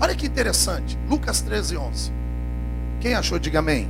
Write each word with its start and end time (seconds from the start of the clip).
Olha 0.00 0.14
que 0.14 0.26
interessante. 0.26 0.96
Lucas 1.08 1.40
13, 1.40 1.76
11. 1.76 2.12
Quem 3.00 3.14
achou, 3.14 3.38
diga 3.38 3.58
amém. 3.58 3.88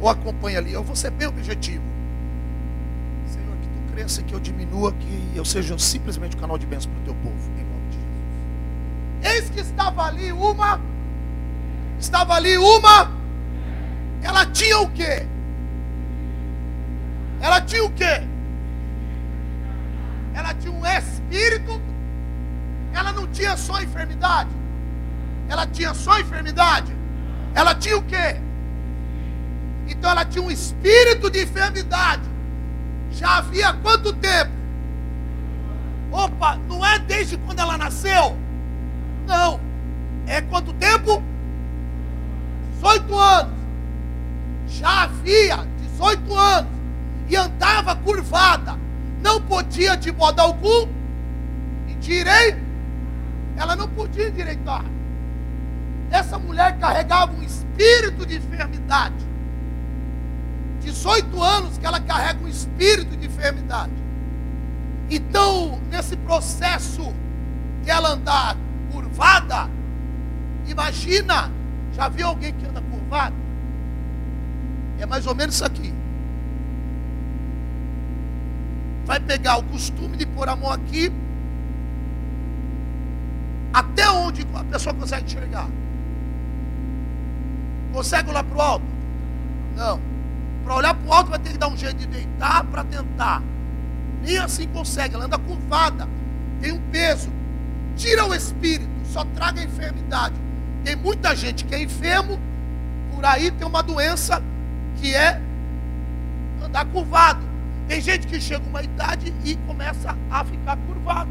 Ou 0.00 0.08
acompanha 0.08 0.58
ali. 0.58 0.72
Eu 0.72 0.82
vou 0.82 0.94
ser 0.94 1.10
bem 1.10 1.28
objetivo. 1.28 1.82
Senhor, 3.26 3.56
que 3.56 3.68
tu 3.68 3.92
cresça 3.94 4.22
que 4.22 4.34
eu 4.34 4.40
diminua, 4.40 4.92
que 4.92 5.32
eu 5.34 5.44
seja 5.44 5.78
simplesmente 5.78 6.36
um 6.36 6.40
canal 6.40 6.58
de 6.58 6.66
bênção 6.66 6.90
para 6.92 7.00
o 7.00 7.04
teu 7.04 7.14
povo. 7.14 7.50
Em 7.58 7.64
nome 7.64 7.88
de 7.90 7.96
Jesus. 9.22 9.34
Eis 9.34 9.50
que 9.50 9.60
estava 9.60 10.04
ali 10.04 10.30
uma. 10.30 10.80
Estava 11.98 12.34
ali 12.34 12.58
uma. 12.58 13.10
Ela 14.22 14.44
tinha 14.46 14.78
o 14.78 14.90
quê? 14.90 15.26
Ela 17.40 17.60
tinha 17.62 17.84
o 17.84 17.90
quê? 17.90 18.22
Ela 20.34 20.52
tinha 20.54 20.72
um 20.72 20.86
espírito. 20.86 21.80
Ela 22.92 23.12
não 23.12 23.26
tinha 23.28 23.56
só 23.56 23.80
enfermidade. 23.80 24.59
Ela 25.50 25.66
tinha 25.66 25.92
só 25.92 26.20
enfermidade. 26.20 26.96
Ela 27.54 27.74
tinha 27.74 27.98
o 27.98 28.02
quê? 28.02 28.40
Então 29.88 30.08
ela 30.08 30.24
tinha 30.24 30.44
um 30.44 30.50
espírito 30.50 31.28
de 31.28 31.42
enfermidade. 31.42 32.22
Já 33.10 33.38
havia 33.38 33.72
quanto 33.72 34.12
tempo? 34.12 34.52
Opa, 36.12 36.56
não 36.68 36.86
é 36.86 37.00
desde 37.00 37.36
quando 37.36 37.58
ela 37.58 37.76
nasceu? 37.76 38.38
Não. 39.26 39.60
É 40.28 40.40
quanto 40.40 40.72
tempo? 40.74 41.20
18 42.74 43.18
anos. 43.18 43.54
Já 44.68 45.02
havia 45.02 45.66
18 45.80 46.32
anos. 46.32 46.70
E 47.28 47.34
andava 47.34 47.96
curvada. 47.96 48.78
Não 49.20 49.42
podia 49.42 49.96
de 49.96 50.12
modo 50.12 50.38
algum. 50.38 50.88
E 51.88 51.94
direi. 51.96 52.56
Ela 53.56 53.74
não 53.74 53.88
podia 53.88 54.28
endireitar. 54.28 54.84
Essa 56.10 56.38
mulher 56.38 56.76
carregava 56.78 57.32
um 57.32 57.42
espírito 57.42 58.26
de 58.26 58.36
enfermidade. 58.36 59.30
18 60.80 61.42
anos 61.42 61.78
que 61.78 61.86
ela 61.86 62.00
carrega 62.00 62.42
um 62.42 62.48
espírito 62.48 63.16
de 63.16 63.26
enfermidade. 63.26 63.92
Então, 65.08 65.80
nesse 65.90 66.16
processo 66.16 67.12
de 67.82 67.90
ela 67.90 68.12
andar 68.12 68.56
curvada, 68.92 69.68
imagina, 70.66 71.50
já 71.92 72.08
viu 72.08 72.28
alguém 72.28 72.52
que 72.52 72.66
anda 72.66 72.80
curvado? 72.80 73.36
É 74.98 75.06
mais 75.06 75.26
ou 75.26 75.34
menos 75.34 75.54
isso 75.54 75.64
aqui. 75.64 75.92
Vai 79.04 79.18
pegar 79.18 79.58
o 79.58 79.62
costume 79.64 80.16
de 80.16 80.26
pôr 80.26 80.48
a 80.48 80.54
mão 80.54 80.70
aqui, 80.70 81.12
até 83.72 84.08
onde 84.10 84.46
a 84.54 84.64
pessoa 84.64 84.94
consegue 84.94 85.24
enxergar. 85.24 85.68
Consegue 87.92 88.30
olhar 88.30 88.44
para 88.44 88.56
o 88.56 88.60
alto? 88.60 88.84
Não. 89.76 90.00
Para 90.64 90.74
olhar 90.74 90.94
para 90.94 91.08
o 91.08 91.12
alto 91.12 91.30
vai 91.30 91.38
ter 91.38 91.52
que 91.52 91.58
dar 91.58 91.68
um 91.68 91.76
jeito 91.76 91.96
de 91.96 92.06
deitar 92.06 92.64
para 92.64 92.84
tentar. 92.84 93.42
Nem 94.22 94.38
assim 94.38 94.66
consegue, 94.68 95.14
ela 95.14 95.24
anda 95.24 95.38
curvada. 95.38 96.08
Tem 96.60 96.72
um 96.72 96.80
peso. 96.90 97.30
Tira 97.96 98.24
o 98.24 98.34
espírito, 98.34 98.90
só 99.04 99.24
traga 99.24 99.60
a 99.60 99.64
enfermidade. 99.64 100.34
Tem 100.84 100.96
muita 100.96 101.34
gente 101.34 101.64
que 101.64 101.74
é 101.74 101.82
enfermo, 101.82 102.38
por 103.14 103.24
aí 103.24 103.50
tem 103.50 103.66
uma 103.66 103.82
doença 103.82 104.42
que 104.96 105.14
é 105.14 105.40
andar 106.64 106.84
curvado. 106.86 107.40
Tem 107.88 108.00
gente 108.00 108.26
que 108.26 108.40
chega 108.40 108.64
uma 108.66 108.82
idade 108.82 109.34
e 109.44 109.56
começa 109.66 110.16
a 110.30 110.44
ficar 110.44 110.76
curvado. 110.86 111.28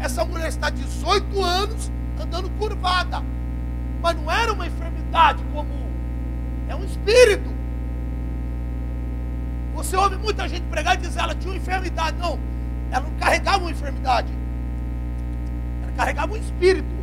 Essa 0.00 0.24
mulher 0.24 0.48
está 0.48 0.70
18 0.70 1.42
anos 1.42 1.90
andando 2.20 2.50
curvada. 2.58 3.22
Mas 4.02 4.16
não 4.16 4.30
era 4.30 4.52
uma 4.52 4.66
enfermidade 4.66 5.42
comum. 5.52 5.79
É 6.70 6.74
um 6.76 6.84
espírito. 6.84 7.50
Você 9.74 9.96
ouve 9.96 10.16
muita 10.16 10.48
gente 10.48 10.62
pregar 10.66 10.94
e 10.94 10.98
dizer 10.98 11.18
ela 11.18 11.34
tinha 11.34 11.52
uma 11.52 11.56
enfermidade. 11.56 12.16
Não, 12.16 12.38
ela 12.92 13.00
não 13.00 13.18
carregava 13.18 13.58
uma 13.58 13.72
enfermidade. 13.72 14.32
Ela 15.82 15.92
carregava 15.96 16.32
um 16.32 16.36
espírito. 16.36 16.94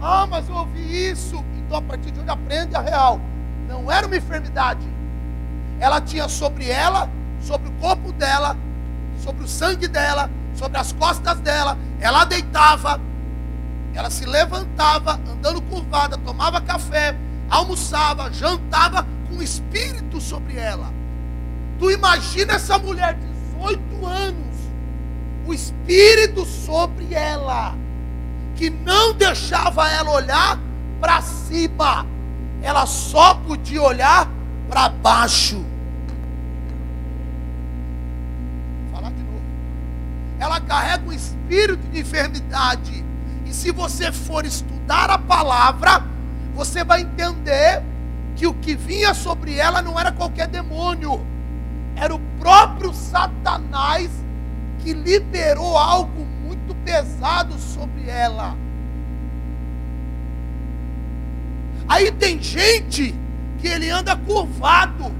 Ah, 0.00 0.26
mas 0.28 0.48
eu 0.48 0.56
ouvi 0.56 1.10
isso. 1.10 1.44
Então 1.58 1.78
a 1.78 1.82
partir 1.82 2.10
de 2.10 2.18
hoje 2.18 2.28
aprende 2.28 2.74
a 2.74 2.80
real. 2.80 3.20
Não 3.68 3.90
era 3.90 4.04
uma 4.04 4.16
enfermidade. 4.16 4.84
Ela 5.78 6.00
tinha 6.00 6.28
sobre 6.28 6.68
ela, 6.68 7.08
sobre 7.40 7.68
o 7.68 7.72
corpo 7.74 8.12
dela, 8.12 8.56
sobre 9.18 9.44
o 9.44 9.48
sangue 9.48 9.86
dela, 9.86 10.28
sobre 10.56 10.76
as 10.76 10.92
costas 10.92 11.38
dela. 11.38 11.78
Ela 12.00 12.24
deitava, 12.24 13.00
ela 13.94 14.10
se 14.10 14.24
levantava, 14.24 15.20
andando 15.30 15.62
curvada, 15.62 16.18
tomava 16.18 16.60
café, 16.60 17.16
almoçava, 17.52 18.32
jantava 18.32 19.06
com 19.28 19.36
o 19.36 19.42
espírito 19.42 20.20
sobre 20.20 20.56
ela. 20.56 20.90
Tu 21.78 21.90
imagina 21.90 22.54
essa 22.54 22.78
mulher, 22.78 23.18
18 23.54 24.06
anos, 24.06 24.56
o 25.46 25.52
espírito 25.52 26.46
sobre 26.46 27.12
ela, 27.12 27.74
que 28.56 28.70
não 28.70 29.12
deixava 29.12 29.88
ela 29.90 30.10
olhar 30.12 30.58
para 31.00 31.20
cima, 31.20 32.06
ela 32.62 32.86
só 32.86 33.34
podia 33.34 33.82
olhar 33.82 34.28
para 34.68 34.88
baixo. 34.88 35.62
De. 39.14 39.32
Ela 40.38 40.60
carrega 40.60 41.06
um 41.06 41.12
espírito 41.12 41.86
de 41.88 42.00
enfermidade. 42.00 43.04
E 43.44 43.52
se 43.52 43.70
você 43.72 44.10
for 44.10 44.46
estudar 44.46 45.10
a 45.10 45.18
palavra, 45.18 46.11
você 46.54 46.84
vai 46.84 47.02
entender 47.02 47.82
que 48.36 48.46
o 48.46 48.54
que 48.54 48.74
vinha 48.74 49.14
sobre 49.14 49.58
ela 49.58 49.82
não 49.82 49.98
era 49.98 50.12
qualquer 50.12 50.48
demônio, 50.48 51.24
era 51.96 52.14
o 52.14 52.18
próprio 52.38 52.92
Satanás 52.92 54.10
que 54.80 54.92
liberou 54.92 55.76
algo 55.76 56.26
muito 56.44 56.74
pesado 56.84 57.58
sobre 57.58 58.08
ela. 58.08 58.56
Aí 61.88 62.10
tem 62.12 62.42
gente 62.42 63.14
que 63.58 63.68
ele 63.68 63.90
anda 63.90 64.16
curvado 64.16 65.12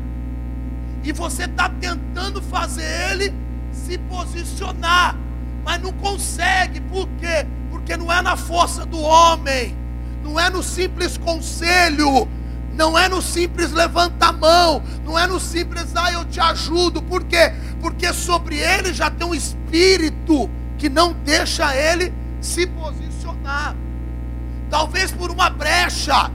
e 1.05 1.13
você 1.13 1.45
está 1.45 1.69
tentando 1.69 2.41
fazer 2.41 3.11
ele 3.11 3.35
se 3.73 3.99
posicionar, 3.99 5.17
mas 5.65 5.81
não 5.81 5.93
consegue, 5.93 6.81
por 6.81 7.09
quê? 7.19 7.47
Porque 7.71 7.97
não 7.97 8.13
é 8.13 8.23
na 8.23 8.37
força 8.37 8.87
do 8.87 9.01
homem 9.01 9.82
não 10.23 10.39
é 10.39 10.49
no 10.49 10.63
simples 10.63 11.19
conselho, 11.19 12.29
não 12.75 12.99
é 12.99 13.09
no 13.09 13.21
simples 13.21 13.73
levanta 13.73 14.27
a 14.27 14.33
mão, 14.33 14.83
não 15.05 15.19
é 15.19 15.27
no 15.27 15.39
simples, 15.39 15.95
ah, 15.95 16.13
eu 16.13 16.25
te 16.25 16.41
ajudo, 16.41 17.03
por 17.03 17.25
quê? 17.25 17.53
Porque 17.81 18.13
sobre 18.13 18.57
ele 18.57 18.93
já 18.95 19.11
tem 19.11 19.27
um 19.27 19.35
espírito 19.35 20.49
que 20.79 20.89
não 20.89 21.13
deixa 21.13 21.77
ele 21.77 22.13
se 22.41 22.67
posicionar. 22.67 23.77
Talvez 24.71 25.13
por 25.13 25.31
uma 25.31 25.51
brecha, 25.51 26.31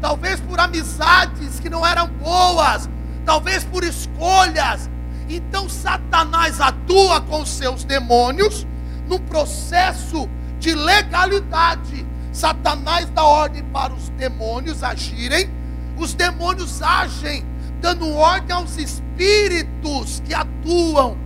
talvez 0.00 0.40
por 0.40 0.60
amizades 0.60 1.58
que 1.58 1.70
não 1.70 1.86
eram 1.86 2.08
boas, 2.08 2.88
talvez 3.24 3.64
por 3.64 3.82
escolhas. 3.82 4.90
Então 5.28 5.68
Satanás 5.68 6.60
atua 6.60 7.20
com 7.22 7.46
seus 7.46 7.84
demônios 7.84 8.66
num 9.08 9.18
processo 9.18 10.28
de 10.58 10.74
legalidade 10.74 12.06
Satanás 12.32 13.10
dá 13.10 13.22
ordem 13.22 13.62
para 13.64 13.92
os 13.92 14.08
demônios 14.10 14.82
agirem, 14.82 15.50
os 15.98 16.14
demônios 16.14 16.82
agem, 16.82 17.44
dando 17.80 18.08
ordem 18.10 18.56
aos 18.56 18.78
espíritos 18.78 20.22
que 20.24 20.32
atuam. 20.32 21.16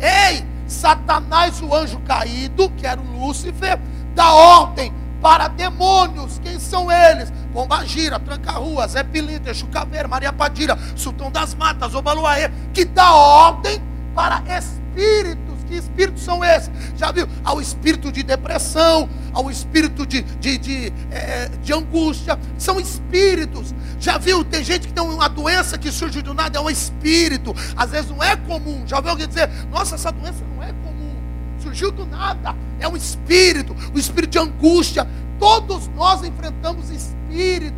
Ei, 0.00 0.44
Satanás, 0.66 1.60
o 1.60 1.74
anjo 1.74 2.00
caído, 2.00 2.70
que 2.70 2.86
era 2.86 3.00
o 3.00 3.18
Lúcifer, 3.18 3.78
dá 4.14 4.32
ordem 4.32 4.92
para 5.20 5.48
demônios. 5.48 6.40
Quem 6.42 6.58
são 6.58 6.90
eles? 6.90 7.32
Pombagira, 7.52 8.18
Tranca-Rua, 8.18 8.88
Zé 8.88 9.04
Pilintra, 9.04 9.52
Chucaveira, 9.52 10.08
Maria 10.08 10.32
Padilha, 10.32 10.78
Sultão 10.96 11.30
das 11.30 11.54
Matas, 11.54 11.94
Obaluaê, 11.94 12.50
que 12.72 12.84
dá 12.84 13.12
ordem 13.12 13.80
para 14.14 14.42
espíritos 14.58 15.43
que 15.74 15.78
espíritos 15.78 16.22
são 16.22 16.44
esses? 16.44 16.70
Já 16.96 17.10
viu? 17.10 17.26
Ao 17.42 17.60
espírito 17.60 18.12
de 18.12 18.22
depressão, 18.22 19.08
ao 19.32 19.50
espírito 19.50 20.06
de, 20.06 20.22
de, 20.22 20.58
de, 20.58 20.92
é, 21.10 21.48
de 21.62 21.72
angústia. 21.72 22.38
São 22.56 22.78
espíritos. 22.78 23.74
Já 23.98 24.18
viu? 24.18 24.44
Tem 24.44 24.62
gente 24.62 24.86
que 24.86 24.92
tem 24.92 25.02
uma 25.02 25.28
doença 25.28 25.76
que 25.76 25.90
surge 25.90 26.22
do 26.22 26.32
nada, 26.32 26.58
é 26.58 26.60
um 26.60 26.70
espírito. 26.70 27.54
Às 27.76 27.90
vezes 27.90 28.10
não 28.10 28.22
é 28.22 28.36
comum. 28.36 28.86
Já 28.86 29.00
viu 29.00 29.10
alguém 29.10 29.26
dizer, 29.26 29.50
nossa, 29.70 29.96
essa 29.96 30.12
doença 30.12 30.44
não 30.54 30.62
é 30.62 30.68
comum. 30.68 31.16
Surgiu 31.58 31.90
do 31.90 32.06
nada. 32.06 32.54
É 32.78 32.88
um 32.88 32.96
espírito, 32.96 33.74
o 33.92 33.96
um 33.96 33.98
espírito 33.98 34.30
de 34.30 34.38
angústia. 34.38 35.08
Todos 35.38 35.88
nós 35.88 36.22
enfrentamos 36.22 36.90
espíritos 36.90 37.74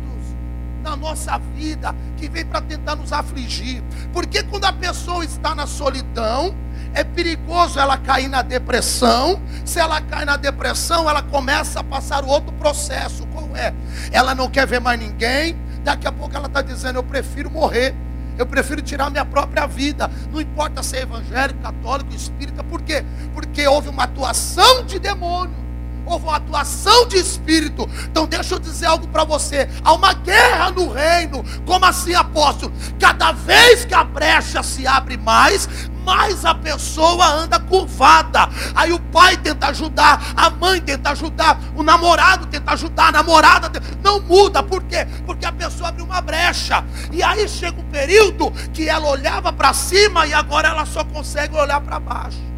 na 0.83 0.95
nossa 0.95 1.37
vida 1.55 1.93
que 2.17 2.29
vem 2.29 2.45
para 2.45 2.61
tentar 2.61 2.95
nos 2.95 3.11
afligir. 3.11 3.83
Porque 4.13 4.43
quando 4.43 4.65
a 4.65 4.73
pessoa 4.73 5.25
está 5.25 5.55
na 5.55 5.65
solidão, 5.65 6.55
é 6.93 7.03
perigoso 7.03 7.79
ela 7.79 7.97
cair 7.97 8.27
na 8.27 8.41
depressão. 8.41 9.41
Se 9.65 9.79
ela 9.79 10.01
cai 10.01 10.25
na 10.25 10.37
depressão, 10.37 11.09
ela 11.09 11.21
começa 11.21 11.79
a 11.79 11.83
passar 11.83 12.23
outro 12.23 12.53
processo. 12.53 13.25
Qual 13.27 13.55
é? 13.55 13.73
Ela 14.11 14.33
não 14.33 14.49
quer 14.49 14.65
ver 14.65 14.79
mais 14.79 14.99
ninguém. 14.99 15.57
Daqui 15.83 16.07
a 16.07 16.11
pouco 16.11 16.35
ela 16.35 16.47
está 16.47 16.61
dizendo: 16.61 16.97
Eu 16.97 17.03
prefiro 17.03 17.49
morrer. 17.49 17.95
Eu 18.37 18.45
prefiro 18.45 18.81
tirar 18.81 19.09
minha 19.09 19.25
própria 19.25 19.65
vida. 19.65 20.09
Não 20.31 20.39
importa 20.39 20.83
ser 20.83 21.03
evangélico, 21.03 21.59
católico, 21.61 22.13
espírita. 22.13 22.63
Por 22.63 22.81
quê? 22.81 23.03
Porque 23.33 23.67
houve 23.67 23.89
uma 23.89 24.03
atuação 24.03 24.85
de 24.85 24.99
demônio 24.99 25.66
houve 26.07 26.25
uma 26.25 26.37
atuação 26.37 27.07
de 27.07 27.17
espírito. 27.17 27.87
Então 28.05 28.25
deixa 28.25 28.55
eu 28.55 28.59
dizer 28.59 28.85
algo 28.87 29.07
para 29.07 29.23
você. 29.23 29.69
Há 29.83 29.93
uma 29.93 30.13
guerra 30.13 30.71
no 30.71 30.91
reino. 30.91 31.43
Como 31.65 31.85
assim, 31.85 32.13
apóstolo? 32.13 32.73
Cada 32.99 33.31
vez 33.31 33.85
que 33.85 33.93
a 33.93 34.03
brecha 34.03 34.63
se 34.63 34.87
abre 34.87 35.17
mais, 35.17 35.67
mais 36.03 36.45
a 36.45 36.55
pessoa 36.55 37.25
anda 37.25 37.59
curvada. 37.59 38.49
Aí 38.73 38.93
o 38.93 38.99
pai 38.99 39.35
tenta 39.37 39.67
ajudar, 39.67 40.33
a 40.35 40.49
mãe 40.49 40.79
tenta 40.79 41.11
ajudar, 41.11 41.59
o 41.75 41.83
namorado 41.83 42.45
tenta 42.45 42.71
ajudar, 42.71 43.09
a 43.09 43.11
namorada 43.11 43.69
tenta... 43.69 43.85
não 44.01 44.21
muda. 44.21 44.63
Por 44.63 44.83
quê? 44.83 45.05
Porque 45.25 45.45
a 45.45 45.51
pessoa 45.51 45.89
abre 45.89 46.01
uma 46.01 46.21
brecha. 46.21 46.83
E 47.11 47.21
aí 47.21 47.47
chega 47.49 47.79
um 47.79 47.89
período 47.89 48.51
que 48.73 48.87
ela 48.87 49.07
olhava 49.09 49.51
para 49.51 49.73
cima 49.73 50.25
e 50.25 50.33
agora 50.33 50.69
ela 50.69 50.85
só 50.85 51.03
consegue 51.03 51.55
olhar 51.55 51.81
para 51.81 51.99
baixo. 51.99 52.56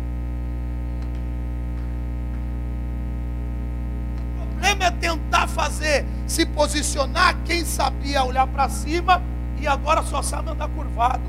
Problema 4.60 4.86
é 4.86 4.92
tentar 4.92 5.48
fazer, 5.48 6.06
se 6.28 6.46
posicionar 6.46 7.36
quem 7.46 7.64
sabia 7.64 8.24
olhar 8.24 8.46
para 8.46 8.68
cima 8.68 9.22
e 9.60 9.66
agora 9.66 10.04
só 10.04 10.22
sabe 10.22 10.50
andar 10.50 10.68
curvado. 10.70 11.24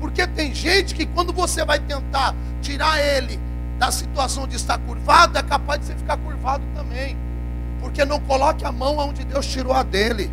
Porque 0.00 0.26
tem 0.26 0.54
gente 0.54 0.94
que 0.94 1.04
quando 1.04 1.32
você 1.32 1.64
vai 1.64 1.80
tentar 1.80 2.34
tirar 2.62 3.00
ele 3.00 3.40
da 3.78 3.90
situação 3.90 4.46
de 4.46 4.54
estar 4.54 4.78
curvado, 4.78 5.36
é 5.36 5.42
capaz 5.42 5.80
de 5.80 5.86
você 5.86 5.94
ficar 5.94 6.16
curvado 6.18 6.62
também. 6.74 7.16
Porque 7.80 8.04
não 8.04 8.20
coloque 8.20 8.64
a 8.64 8.70
mão 8.70 8.98
onde 8.98 9.24
Deus 9.24 9.46
tirou 9.46 9.72
a 9.72 9.82
dele. 9.82 10.30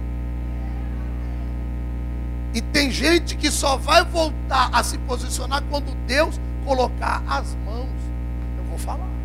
E 2.53 2.61
tem 2.61 2.91
gente 2.91 3.35
que 3.35 3.49
só 3.49 3.77
vai 3.77 4.05
voltar 4.05 4.69
a 4.71 4.83
se 4.83 4.97
posicionar 4.99 5.63
quando 5.69 5.95
Deus 6.05 6.39
colocar 6.65 7.23
as 7.27 7.55
mãos. 7.65 7.89
Eu 8.57 8.63
vou 8.65 8.77
falar. 8.77 9.22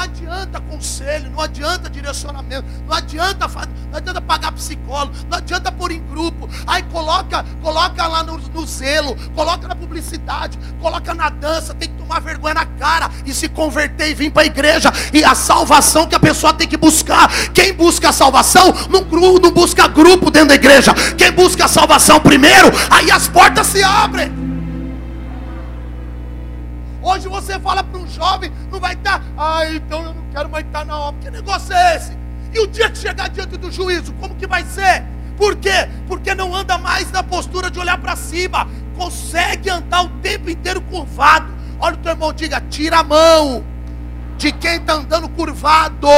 Não 0.00 0.04
adianta 0.04 0.60
conselho, 0.62 1.30
não 1.30 1.40
adianta 1.42 1.90
direcionamento, 1.90 2.64
não 2.86 2.96
adianta, 2.96 3.46
não 3.46 3.98
adianta 3.98 4.22
pagar 4.22 4.50
psicólogo, 4.52 5.12
não 5.28 5.36
adianta 5.36 5.70
pôr 5.70 5.90
em 5.90 6.00
grupo. 6.06 6.48
Aí 6.66 6.82
coloca, 6.84 7.44
coloca 7.60 8.06
lá 8.06 8.22
no, 8.22 8.38
no 8.38 8.66
zelo, 8.66 9.14
coloca 9.34 9.68
na 9.68 9.76
publicidade, 9.76 10.58
coloca 10.80 11.12
na 11.12 11.28
dança, 11.28 11.74
tem 11.74 11.90
que 11.90 11.96
tomar 11.96 12.18
vergonha 12.20 12.54
na 12.54 12.64
cara 12.64 13.10
e 13.26 13.34
se 13.34 13.46
converter 13.46 14.08
e 14.08 14.14
vir 14.14 14.30
para 14.30 14.44
a 14.44 14.46
igreja. 14.46 14.90
E 15.12 15.22
a 15.22 15.34
salvação 15.34 16.06
que 16.06 16.14
a 16.14 16.20
pessoa 16.20 16.54
tem 16.54 16.66
que 16.66 16.78
buscar. 16.78 17.30
Quem 17.52 17.74
busca 17.74 18.08
a 18.08 18.12
salvação 18.12 18.72
não, 18.88 19.02
não 19.38 19.50
busca 19.50 19.86
grupo 19.86 20.30
dentro 20.30 20.48
da 20.48 20.54
igreja. 20.54 20.94
Quem 21.18 21.30
busca 21.30 21.66
a 21.66 21.68
salvação 21.68 22.18
primeiro, 22.20 22.72
aí 22.90 23.10
as 23.10 23.28
portas 23.28 23.66
se 23.66 23.82
abrem. 23.82 24.39
Hoje 27.02 27.28
você 27.28 27.58
fala 27.58 27.82
para 27.82 27.98
um 27.98 28.06
jovem, 28.06 28.52
não 28.70 28.78
vai 28.78 28.94
estar, 28.94 29.22
ah, 29.36 29.64
então 29.70 30.04
eu 30.04 30.14
não 30.14 30.24
quero 30.32 30.48
mais 30.50 30.66
estar 30.66 30.84
na 30.84 30.98
obra. 30.98 31.20
Que 31.20 31.30
negócio 31.30 31.72
é 31.72 31.96
esse? 31.96 32.18
E 32.52 32.60
o 32.60 32.66
dia 32.66 32.90
que 32.90 32.98
chegar 32.98 33.28
diante 33.28 33.56
do 33.56 33.70
juízo, 33.70 34.12
como 34.14 34.34
que 34.34 34.46
vai 34.46 34.64
ser? 34.64 35.04
Por 35.36 35.56
quê? 35.56 35.88
Porque 36.06 36.34
não 36.34 36.54
anda 36.54 36.76
mais 36.76 37.10
na 37.10 37.22
postura 37.22 37.70
de 37.70 37.78
olhar 37.78 37.96
para 37.98 38.16
cima, 38.16 38.68
consegue 38.96 39.70
andar 39.70 40.04
o 40.04 40.08
tempo 40.20 40.50
inteiro 40.50 40.80
curvado. 40.82 41.50
Olha 41.78 41.94
o 41.94 41.98
teu 41.98 42.12
irmão, 42.12 42.32
diga, 42.32 42.60
tira 42.68 42.98
a 42.98 43.04
mão 43.04 43.64
de 44.36 44.52
quem 44.52 44.76
está 44.76 44.94
andando 44.94 45.28
curvado. 45.30 46.08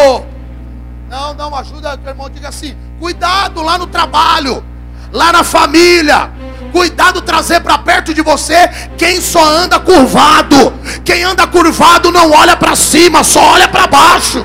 Não, 1.09 1.35
não, 1.35 1.55
ajuda 1.55 1.95
o 1.95 1.99
teu 1.99 2.11
irmão, 2.11 2.29
diga 2.29 2.49
assim, 2.49 2.77
cuidado 2.99 3.63
lá 3.63 3.79
no 3.79 3.87
trabalho, 3.87 4.65
lá 5.13 5.31
na 5.31 5.45
família 5.45 6.42
Cuidado 6.73 7.21
trazer 7.21 7.61
para 7.61 7.77
perto 7.77 8.15
de 8.15 8.23
você 8.23 8.67
quem 8.97 9.21
só 9.21 9.45
anda 9.45 9.79
curvado. 9.79 10.73
Quem 11.05 11.23
anda 11.23 11.47
curvado 11.47 12.11
não 12.11 12.33
olha 12.33 12.57
para 12.57 12.75
cima, 12.75 13.23
só 13.23 13.53
olha 13.53 13.69
para 13.69 13.87
baixo. 13.87 14.45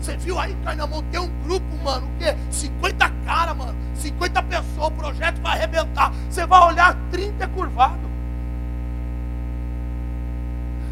Você 0.00 0.16
viu 0.16 0.38
aí, 0.38 0.56
Carnamão, 0.64 1.02
tem 1.12 1.20
um 1.20 1.30
grupo, 1.44 1.66
mano, 1.84 2.06
o 2.06 2.18
quê? 2.18 2.34
50 2.50 3.08
cara, 3.24 3.54
mano. 3.54 3.76
50 3.94 4.42
pessoas, 4.42 4.88
o 4.88 4.90
projeto 4.90 5.40
vai 5.40 5.52
arrebentar. 5.56 6.12
Você 6.28 6.44
vai 6.46 6.60
olhar, 6.62 6.96
30 7.12 7.44
é 7.44 7.46
curvado. 7.46 8.08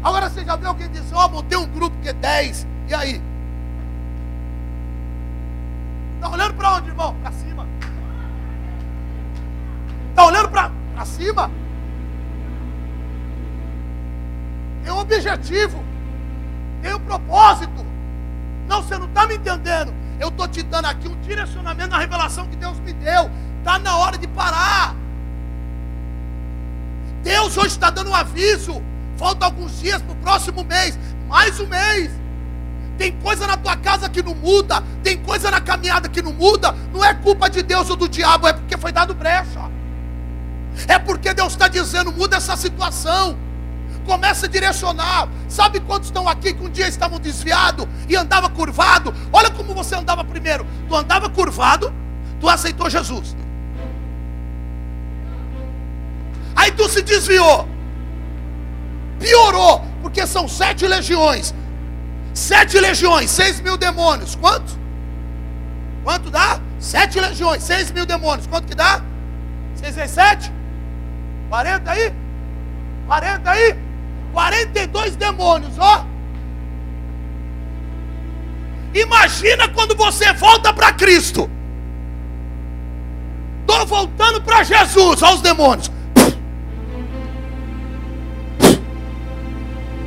Agora 0.03 0.29
você 0.29 0.45
já 0.45 0.55
viu 0.55 0.69
alguém 0.69 0.89
dizer, 0.89 1.13
ó, 1.13 1.25
oh, 1.25 1.29
montei 1.29 1.57
um 1.57 1.65
grupo 1.65 1.95
que 2.01 2.09
é 2.09 2.13
10. 2.13 2.67
E 2.87 2.93
aí? 2.93 3.21
Está 6.17 6.29
olhando 6.29 6.53
para 6.55 6.73
onde, 6.73 6.89
irmão? 6.89 7.15
Para 7.21 7.31
cima. 7.31 7.67
Está 10.09 10.25
olhando 10.25 10.49
para 10.49 10.71
cima? 11.05 11.51
Tem 14.83 14.91
um 14.91 14.97
objetivo. 14.97 15.83
Tem 16.81 16.93
um 16.93 16.99
propósito. 16.99 17.85
Não, 18.67 18.81
você 18.81 18.97
não 18.97 19.05
está 19.05 19.27
me 19.27 19.35
entendendo. 19.35 19.93
Eu 20.19 20.29
estou 20.29 20.47
te 20.47 20.63
dando 20.63 20.85
aqui 20.85 21.07
um 21.07 21.19
direcionamento 21.21 21.91
na 21.91 21.99
revelação 21.99 22.47
que 22.47 22.55
Deus 22.55 22.79
me 22.79 22.93
deu. 22.93 23.29
Está 23.59 23.77
na 23.77 23.95
hora 23.97 24.17
de 24.17 24.27
parar. 24.27 24.95
Deus 27.21 27.55
hoje 27.57 27.67
está 27.67 27.91
dando 27.91 28.09
um 28.09 28.15
aviso. 28.15 28.81
Falta 29.17 29.45
alguns 29.45 29.79
dias 29.79 30.01
para 30.01 30.13
o 30.13 30.17
próximo 30.17 30.63
mês. 30.63 30.97
Mais 31.27 31.59
um 31.59 31.67
mês. 31.67 32.11
Tem 32.97 33.11
coisa 33.11 33.45
na 33.45 33.55
tua 33.55 33.75
casa 33.75 34.09
que 34.09 34.23
não 34.23 34.33
muda, 34.33 34.83
tem 35.03 35.17
coisa 35.17 35.51
na 35.51 35.61
caminhada 35.61 36.09
que 36.09 36.21
não 36.21 36.33
muda, 36.33 36.75
não 36.91 37.03
é 37.03 37.13
culpa 37.13 37.49
de 37.49 37.61
Deus 37.61 37.89
ou 37.89 37.95
do 37.95 38.09
diabo, 38.09 38.47
é 38.47 38.53
porque 38.53 38.77
foi 38.77 38.91
dado 38.91 39.13
brecha. 39.13 39.69
É 40.87 40.97
porque 40.99 41.33
Deus 41.33 41.53
está 41.53 41.67
dizendo, 41.67 42.11
muda 42.11 42.37
essa 42.37 42.55
situação. 42.55 43.37
Começa 44.05 44.45
a 44.45 44.49
direcionar. 44.49 45.27
Sabe 45.49 45.79
quantos 45.79 46.07
estão 46.07 46.27
aqui 46.29 46.53
que 46.53 46.63
um 46.63 46.69
dia 46.69 46.87
estavam 46.87 47.19
desviados 47.19 47.87
e 48.07 48.15
andava 48.15 48.49
curvado? 48.49 49.13
Olha 49.33 49.49
como 49.51 49.73
você 49.73 49.95
andava 49.95 50.23
primeiro. 50.23 50.65
Tu 50.87 50.95
andava 50.95 51.29
curvado, 51.29 51.93
tu 52.39 52.47
aceitou 52.47 52.89
Jesus. 52.89 53.35
Aí 56.55 56.71
tu 56.71 56.87
se 56.89 57.01
desviou. 57.01 57.67
Piorou, 59.19 59.83
porque 60.01 60.25
são 60.25 60.47
sete 60.47 60.87
legiões. 60.87 61.53
Sete 62.37 62.79
legiões, 62.79 63.31
seis 63.31 63.59
mil 63.59 63.77
demônios. 63.77 64.35
Quanto? 64.35 64.77
Quanto 66.03 66.29
dá? 66.29 66.59
Sete 66.77 67.19
legiões, 67.19 67.63
seis 67.63 67.91
mil 67.91 68.05
demônios. 68.05 68.45
Quanto 68.45 68.67
que 68.67 68.75
dá? 68.75 69.01
Seis 69.73 69.95
vezes 69.95 70.11
sete? 70.11 70.51
Quarenta 71.49 71.89
aí? 71.89 72.13
Quarenta 73.07 73.49
aí? 73.49 73.75
Quarenta 74.31 74.79
e 74.79 74.85
dois 74.85 75.15
demônios, 75.15 75.79
ó. 75.79 76.05
Imagina 78.93 79.67
quando 79.69 79.95
você 79.95 80.31
volta 80.33 80.71
para 80.71 80.93
Cristo. 80.93 81.49
Estou 83.61 83.83
voltando 83.87 84.43
para 84.43 84.61
Jesus, 84.61 85.23
aos 85.23 85.41
demônios. 85.41 85.89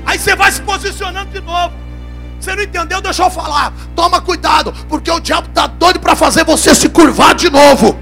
Aí 0.06 0.16
você 0.16 0.36
vai 0.36 0.52
se 0.52 0.62
posicionando 0.62 1.32
de 1.32 1.40
novo. 1.40 1.79
Você 2.40 2.56
não 2.56 2.62
entendeu? 2.62 3.00
Deixa 3.00 3.22
eu 3.22 3.30
falar. 3.30 3.72
Toma 3.94 4.20
cuidado, 4.20 4.72
porque 4.88 5.10
o 5.10 5.20
diabo 5.20 5.48
está 5.48 5.66
doido 5.66 6.00
para 6.00 6.16
fazer 6.16 6.44
você 6.44 6.74
se 6.74 6.88
curvar 6.88 7.34
de 7.34 7.50
novo. 7.50 7.96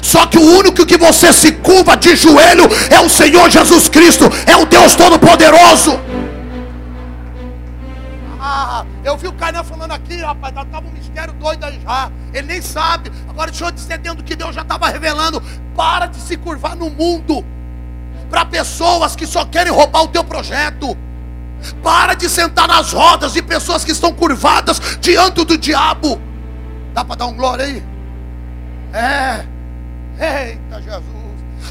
Só 0.00 0.26
que 0.26 0.38
o 0.38 0.58
único 0.58 0.86
que 0.86 0.96
você 0.96 1.32
se 1.32 1.52
curva 1.52 1.96
de 1.96 2.16
joelho 2.16 2.64
é 2.90 2.98
o 3.00 3.08
Senhor 3.08 3.50
Jesus 3.50 3.88
Cristo, 3.88 4.24
é 4.46 4.56
o 4.56 4.64
Deus 4.64 4.94
Todo-Poderoso. 4.94 6.00
Ah, 8.40 8.84
eu 9.04 9.16
vi 9.16 9.28
o 9.28 9.32
Cainã 9.32 9.62
falando 9.62 9.92
aqui, 9.92 10.16
rapaz, 10.16 10.54
estava 10.56 10.86
um 10.86 10.90
mistério 10.90 11.32
doido 11.34 11.64
aí 11.64 11.78
já. 11.80 12.10
Ele 12.32 12.46
nem 12.48 12.62
sabe. 12.62 13.12
Agora 13.28 13.50
deixa 13.50 13.66
eu 13.66 13.70
dizer 13.70 13.98
dentro 13.98 14.24
que 14.24 14.34
Deus 14.34 14.54
já 14.54 14.62
estava 14.62 14.88
revelando. 14.88 15.42
Para 15.76 16.06
de 16.06 16.16
se 16.16 16.36
curvar 16.36 16.74
no 16.74 16.88
mundo 16.88 17.44
para 18.30 18.46
pessoas 18.46 19.14
que 19.14 19.26
só 19.26 19.44
querem 19.44 19.70
roubar 19.70 20.04
o 20.04 20.08
teu 20.08 20.24
projeto. 20.24 20.96
Para 21.82 22.14
de 22.14 22.28
sentar 22.28 22.68
nas 22.68 22.92
rodas 22.92 23.32
de 23.32 23.42
pessoas 23.42 23.84
que 23.84 23.92
estão 23.92 24.12
curvadas 24.12 24.80
diante 25.00 25.44
do 25.44 25.56
diabo. 25.56 26.20
Dá 26.92 27.04
para 27.04 27.16
dar 27.16 27.26
um 27.26 27.34
glória 27.34 27.64
aí? 27.64 27.82
É. 28.92 29.44
Eita 30.18 30.80
Jesus. 30.82 31.02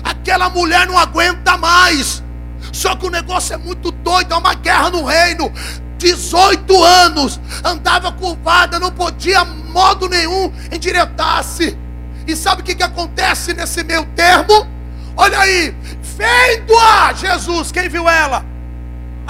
Aquela 0.04 0.50
mulher 0.50 0.88
não 0.88 0.98
aguenta 0.98 1.58
mais. 1.58 2.24
Só 2.72 2.96
que 2.96 3.06
o 3.06 3.10
negócio 3.10 3.54
é 3.54 3.58
muito 3.58 3.92
doido, 3.92 4.34
é 4.34 4.38
uma 4.38 4.54
guerra 4.54 4.90
no 4.90 5.04
reino. 5.04 5.52
18 5.98 6.84
anos, 6.84 7.40
andava 7.64 8.12
curvada, 8.12 8.80
não 8.80 8.92
podia 8.92 9.46
modo 9.46 10.10
nenhum 10.10 10.52
endireitar-se. 10.72 11.78
E 12.26 12.36
sabe 12.36 12.62
o 12.62 12.66
que, 12.66 12.74
que 12.74 12.84
acontece 12.84 13.54
nesse 13.54 13.84
meio 13.84 14.06
termo? 14.16 14.68
Olha 15.16 15.40
aí, 15.40 15.76
vendo-a 16.02 17.14
Jesus, 17.14 17.72
quem 17.72 17.88
viu 17.88 18.10
ela? 18.10 18.44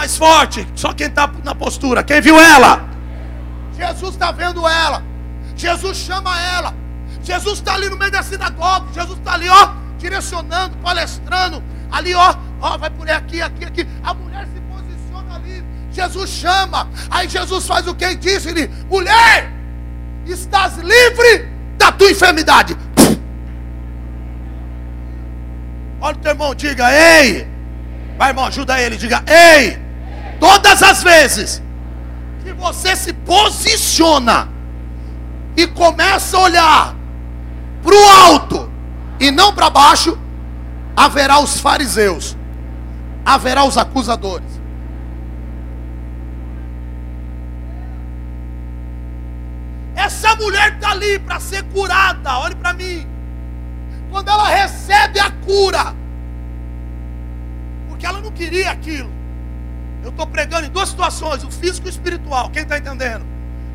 Mais 0.02 0.18
forte, 0.18 0.68
só 0.74 0.94
quem 0.94 1.06
está 1.06 1.30
na 1.44 1.54
postura, 1.54 2.04
quem 2.04 2.20
viu 2.20 2.36
ela? 2.36 2.90
Jesus 3.78 4.14
está 4.14 4.32
vendo 4.32 4.68
ela, 4.68 5.04
Jesus 5.56 5.96
chama 5.96 6.42
ela, 6.42 6.74
Jesus 7.22 7.60
está 7.60 7.76
ali 7.76 7.88
no 7.88 7.96
meio 7.96 8.10
da 8.10 8.24
sinagoga, 8.24 8.88
Jesus 8.96 9.20
está 9.20 9.34
ali, 9.34 9.48
ó, 9.48 9.74
direcionando, 10.00 10.76
palestrando, 10.78 11.64
ali, 11.92 12.16
ó, 12.16 12.34
ó, 12.60 12.80
vai 12.80 12.90
por 12.90 13.08
aqui, 13.12 13.44
aqui, 13.44 13.64
aqui. 13.64 13.88
A 14.04 14.12
mulher 14.16 14.48
se 14.48 14.60
posiciona 14.62 15.36
ali, 15.36 15.64
Jesus 15.92 16.32
chama, 16.32 16.90
aí 17.12 17.30
Jesus 17.30 17.68
faz 17.68 17.86
o 17.86 17.94
que? 17.94 18.16
Disse-lhe: 18.16 18.72
mulher, 18.90 19.54
estás 20.26 20.78
livre 20.78 21.48
da 21.78 21.92
tua 21.92 22.10
enfermidade. 22.10 22.76
Olha 26.02 26.18
o 26.18 26.20
teu 26.20 26.32
irmão, 26.32 26.56
diga, 26.56 26.92
ei. 26.92 27.48
Vai, 28.18 28.30
irmão, 28.30 28.46
ajuda 28.46 28.82
ele, 28.82 28.98
diga, 28.98 29.24
ei. 29.28 29.91
Todas 30.42 30.82
as 30.82 31.04
vezes 31.04 31.62
que 32.44 32.52
você 32.52 32.96
se 32.96 33.14
posiciona 33.14 34.50
e 35.56 35.68
começa 35.68 36.36
a 36.36 36.40
olhar 36.40 36.96
para 37.84 37.94
o 37.94 38.10
alto 38.26 38.72
e 39.20 39.30
não 39.30 39.54
para 39.54 39.70
baixo, 39.70 40.18
haverá 40.98 41.38
os 41.38 41.60
fariseus, 41.60 42.36
haverá 43.24 43.66
os 43.66 43.78
acusadores. 43.78 44.50
Essa 49.94 50.36
mulher 50.38 50.74
está 50.74 50.90
ali 50.90 51.20
para 51.20 51.40
ser 51.40 51.62
curada, 51.66 52.40
olhe 52.40 52.56
para 52.56 52.74
mim. 52.74 53.08
Quando 54.10 54.30
ela 54.30 54.48
recebe 54.48 55.20
a 55.20 55.30
cura, 55.30 55.94
porque 57.88 58.08
ela 58.08 58.20
não 58.20 58.32
queria 58.32 58.72
aquilo. 58.72 59.21
Eu 60.04 60.10
estou 60.10 60.28
pregando 60.28 60.66
em 60.66 60.70
duas 60.70 60.90
situações: 60.90 61.44
o 61.44 61.52
físico 61.52 61.88
e 61.88 61.90
o 61.90 61.92
espiritual. 61.92 62.50
Quem 62.50 62.64
está 62.64 62.78
entendendo? 62.78 63.26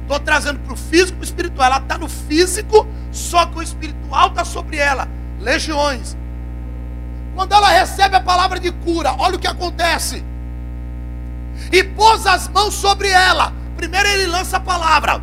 Estou 0.02 0.20
trazendo 0.20 0.60
para 0.60 0.72
o 0.72 0.76
físico 0.76 1.18
e 1.18 1.20
o 1.22 1.24
espiritual. 1.24 1.66
Ela 1.66 1.78
está 1.78 1.98
no 1.98 2.08
físico, 2.08 2.86
só 3.10 3.46
que 3.46 3.58
o 3.58 3.62
espiritual 3.62 4.28
está 4.28 4.44
sobre 4.44 4.76
ela. 4.76 5.08
Legiões. 5.40 6.16
Quando 7.34 7.52
ela 7.52 7.68
recebe 7.68 8.16
a 8.16 8.20
palavra 8.20 8.58
de 8.58 8.72
cura, 8.72 9.14
olha 9.18 9.36
o 9.36 9.38
que 9.38 9.46
acontece. 9.46 10.24
E 11.72 11.82
pôs 11.84 12.26
as 12.26 12.48
mãos 12.48 12.74
sobre 12.74 13.08
ela. 13.08 13.52
Primeiro 13.76 14.08
ele 14.08 14.26
lança 14.26 14.56
a 14.56 14.60
palavra. 14.60 15.20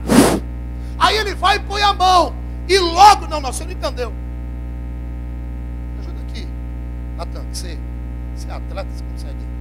Aí 1.00 1.17
ele 1.17 1.33
vai 1.33 1.57
e 1.57 1.60
põe 1.60 1.81
a 1.81 1.93
mão. 1.93 2.36
E 2.67 2.77
logo, 2.79 3.27
não, 3.27 3.41
não, 3.41 3.51
você 3.51 3.65
não 3.65 3.72
entendeu. 3.72 4.12
Me 4.12 6.00
ajuda 6.01 6.22
aqui. 6.29 6.48
Natan, 7.17 7.43
você, 7.51 7.77
você 8.36 8.50
é 8.50 8.53
atleta, 8.53 8.89
você 8.91 9.03
consegue. 9.12 9.52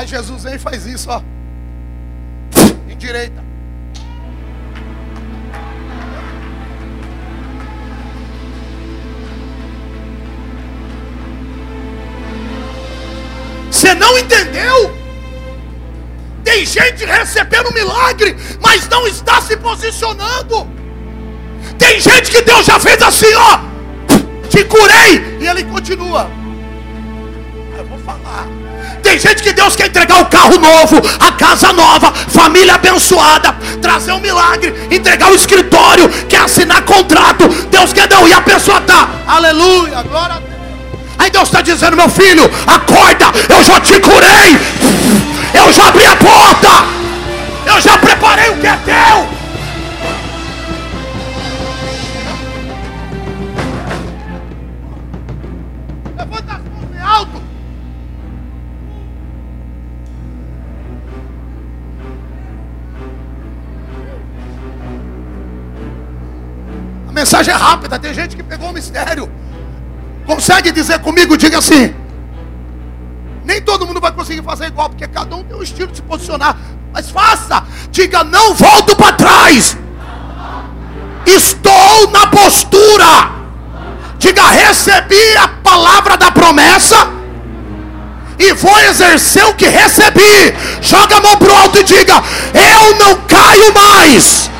Aí 0.00 0.06
Jesus 0.06 0.44
vem 0.44 0.54
e 0.54 0.58
faz 0.58 0.86
isso, 0.86 1.10
ó 1.10 1.22
direita. 3.00 3.42
Você 13.70 13.94
não 13.94 14.18
entendeu? 14.18 14.94
Tem 16.44 16.66
gente 16.66 17.04
recebendo 17.04 17.72
milagre, 17.72 18.36
mas 18.60 18.86
não 18.88 19.06
está 19.06 19.40
se 19.40 19.56
posicionando. 19.56 20.68
Tem 21.78 21.98
gente 21.98 22.30
que 22.30 22.42
Deus 22.42 22.66
já 22.66 22.78
fez 22.78 23.00
assim, 23.02 23.34
ó. 23.34 23.60
Te 24.48 24.64
curei. 24.64 25.38
E 25.40 25.46
ele 25.46 25.64
continua. 25.64 26.39
Tem 29.02 29.18
gente 29.18 29.42
que 29.42 29.52
Deus 29.52 29.74
quer 29.74 29.88
entregar 29.88 30.20
o 30.20 30.26
carro 30.26 30.58
novo, 30.58 31.00
a 31.18 31.32
casa 31.32 31.72
nova, 31.72 32.12
família 32.12 32.74
abençoada, 32.74 33.56
trazer 33.80 34.12
um 34.12 34.20
milagre, 34.20 34.74
entregar 34.90 35.30
o 35.30 35.34
escritório, 35.34 36.08
quer 36.28 36.42
assinar 36.42 36.82
contrato. 36.82 37.48
Deus 37.70 37.92
quer 37.92 38.08
não, 38.08 38.28
e 38.28 38.32
a 38.32 38.40
pessoa 38.40 38.78
está, 38.78 39.08
aleluia, 39.26 40.02
glória 40.02 40.36
a 40.36 40.38
Deus. 40.38 40.50
Aí 41.18 41.30
Deus 41.30 41.44
está 41.44 41.60
dizendo, 41.60 41.96
meu 41.96 42.08
filho, 42.08 42.50
acorda, 42.66 43.26
eu 43.48 43.62
já 43.62 43.80
te 43.80 43.98
curei, 44.00 44.58
eu 45.54 45.72
já 45.72 45.88
abri 45.88 46.06
a 46.06 46.16
porta, 46.16 46.68
eu 47.66 47.80
já 47.80 47.98
preparei 47.98 48.50
o 48.50 48.56
que 48.56 48.66
é 48.66 48.76
teu. 48.84 49.39
Mensagem 67.20 67.52
é 67.52 67.56
rápida, 67.56 67.98
tem 67.98 68.14
gente 68.14 68.34
que 68.34 68.42
pegou 68.42 68.70
o 68.70 68.72
mistério. 68.72 69.30
Consegue 70.26 70.72
dizer 70.72 70.98
comigo? 71.00 71.36
Diga 71.36 71.58
assim. 71.58 71.94
Nem 73.44 73.60
todo 73.60 73.86
mundo 73.86 74.00
vai 74.00 74.12
conseguir 74.12 74.42
fazer 74.42 74.66
igual, 74.66 74.88
porque 74.88 75.06
cada 75.06 75.36
um 75.36 75.44
tem 75.44 75.56
um 75.56 75.62
estilo 75.62 75.88
de 75.88 75.96
se 75.96 76.02
posicionar. 76.02 76.56
Mas 76.92 77.10
faça. 77.10 77.62
Diga, 77.90 78.24
não 78.24 78.54
volto 78.54 78.96
para 78.96 79.12
trás. 79.12 79.76
Estou 81.26 82.10
na 82.10 82.26
postura. 82.26 83.32
Diga, 84.18 84.46
recebi 84.48 85.36
a 85.36 85.48
palavra 85.48 86.16
da 86.16 86.30
promessa. 86.30 86.96
E 88.38 88.54
vou 88.54 88.78
exercer 88.80 89.44
o 89.44 89.54
que 89.54 89.66
recebi. 89.66 90.54
Joga 90.80 91.18
a 91.18 91.20
mão 91.20 91.36
para 91.36 91.52
o 91.52 91.56
alto 91.56 91.78
e 91.78 91.84
diga: 91.84 92.22
Eu 92.54 92.96
não 92.96 93.14
caio 93.26 93.74
mais. 93.74 94.50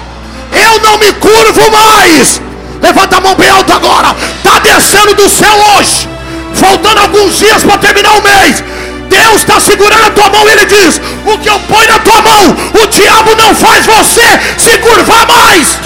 Eu 0.53 0.81
não 0.81 0.99
me 0.99 1.13
curvo 1.15 1.71
mais. 1.71 2.50
Levanta 2.83 3.17
a 3.17 3.21
mão 3.21 3.35
bem 3.35 3.49
alto 3.51 3.73
agora. 3.73 4.15
Está 4.37 4.59
descendo 4.59 5.15
do 5.15 5.29
céu 5.29 5.55
hoje. 5.77 6.09
Faltando 6.55 7.01
alguns 7.01 7.39
dias 7.39 7.63
para 7.63 7.79
terminar 7.79 8.13
o 8.19 8.23
mês. 8.23 8.63
Deus 9.09 9.37
está 9.37 9.61
segurando 9.61 10.07
a 10.07 10.11
tua 10.11 10.29
mão 10.31 10.49
e 10.49 10.53
Ele 10.53 10.65
diz: 10.67 11.01
O 11.27 11.39
que 11.39 11.49
eu 11.49 11.59
ponho 11.61 11.89
na 11.89 11.99
tua 11.99 12.23
mão, 12.23 12.57
o 12.83 12.87
diabo 12.87 13.35
não 13.37 13.55
faz 13.55 13.87
você 13.87 14.41
se 14.57 14.79
curvar 14.79 15.27
mais. 15.27 15.79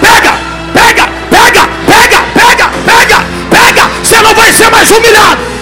Pega, 0.00 0.32
pega, 0.74 1.08
pega, 1.30 1.68
pega, 1.86 2.18
pega, 2.34 2.70
pega, 2.84 3.24
pega. 3.50 3.90
Você 4.02 4.22
não 4.22 4.34
vai 4.34 4.52
ser 4.52 4.70
mais 4.70 4.90
humilhado. 4.90 5.59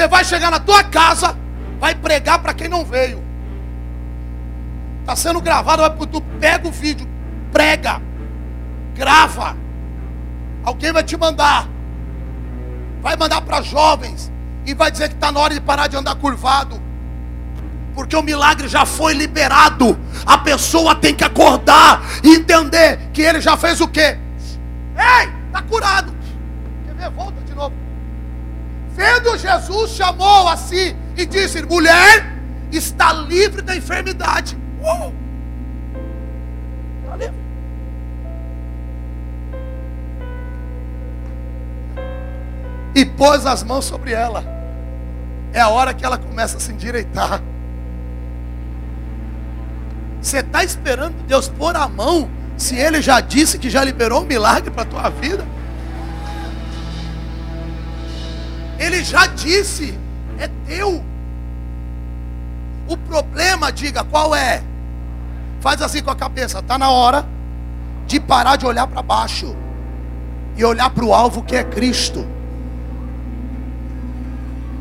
Você 0.00 0.08
vai 0.08 0.24
chegar 0.24 0.50
na 0.50 0.58
tua 0.58 0.82
casa, 0.82 1.36
vai 1.78 1.94
pregar 1.94 2.38
para 2.38 2.54
quem 2.54 2.68
não 2.68 2.86
veio. 2.86 3.22
Está 5.00 5.14
sendo 5.14 5.42
gravado, 5.42 5.82
vai 5.82 6.06
tu 6.06 6.22
pega 6.40 6.66
o 6.66 6.70
vídeo, 6.70 7.06
prega, 7.52 8.00
grava. 8.94 9.54
Alguém 10.64 10.90
vai 10.90 11.02
te 11.02 11.18
mandar. 11.18 11.68
Vai 13.02 13.14
mandar 13.14 13.42
para 13.42 13.60
jovens 13.60 14.32
e 14.64 14.72
vai 14.72 14.90
dizer 14.90 15.10
que 15.10 15.16
está 15.16 15.30
na 15.30 15.38
hora 15.38 15.52
de 15.52 15.60
parar 15.60 15.86
de 15.86 15.98
andar 15.98 16.14
curvado. 16.14 16.80
Porque 17.94 18.16
o 18.16 18.22
milagre 18.22 18.68
já 18.68 18.86
foi 18.86 19.12
liberado. 19.12 20.00
A 20.24 20.38
pessoa 20.38 20.94
tem 20.94 21.14
que 21.14 21.24
acordar 21.24 22.00
e 22.24 22.36
entender 22.36 23.10
que 23.12 23.20
ele 23.20 23.42
já 23.42 23.54
fez 23.54 23.82
o 23.82 23.88
quê? 23.88 24.16
Ei, 24.96 25.30
está 25.48 25.60
curado. 25.60 26.10
Quer 26.86 26.94
ver? 26.94 27.10
Volta. 27.10 27.39
Vendo 28.94 29.38
Jesus, 29.38 29.92
chamou 29.92 30.48
assim 30.48 30.96
e 31.16 31.24
disse: 31.24 31.62
Mulher, 31.62 32.38
está 32.72 33.12
livre 33.12 33.62
da 33.62 33.76
enfermidade. 33.76 34.56
Uh! 34.80 35.12
Está 37.02 37.16
livre. 37.16 37.40
E 42.94 43.04
pôs 43.04 43.46
as 43.46 43.62
mãos 43.62 43.84
sobre 43.84 44.12
ela. 44.12 44.44
É 45.52 45.60
a 45.60 45.68
hora 45.68 45.94
que 45.94 46.04
ela 46.04 46.18
começa 46.18 46.56
a 46.56 46.60
se 46.60 46.72
endireitar. 46.72 47.42
Você 50.20 50.38
está 50.38 50.62
esperando 50.62 51.14
Deus 51.26 51.48
pôr 51.48 51.74
a 51.74 51.88
mão, 51.88 52.28
se 52.56 52.76
Ele 52.76 53.00
já 53.00 53.20
disse 53.20 53.58
que 53.58 53.70
já 53.70 53.82
liberou 53.82 54.22
um 54.22 54.26
milagre 54.26 54.70
para 54.70 54.82
a 54.82 54.86
tua 54.86 55.08
vida? 55.08 55.46
Ele 58.80 59.04
já 59.04 59.26
disse, 59.26 59.96
é 60.38 60.48
teu. 60.66 61.04
O 62.88 62.96
problema, 62.96 63.70
diga, 63.70 64.02
qual 64.02 64.34
é? 64.34 64.64
Faz 65.60 65.82
assim 65.82 66.02
com 66.02 66.10
a 66.10 66.16
cabeça, 66.16 66.60
está 66.60 66.78
na 66.78 66.88
hora 66.90 67.28
de 68.06 68.18
parar 68.18 68.56
de 68.56 68.64
olhar 68.64 68.86
para 68.86 69.02
baixo 69.02 69.54
e 70.56 70.64
olhar 70.64 70.88
para 70.88 71.04
o 71.04 71.12
alvo 71.12 71.42
que 71.42 71.54
é 71.54 71.62
Cristo. 71.62 72.26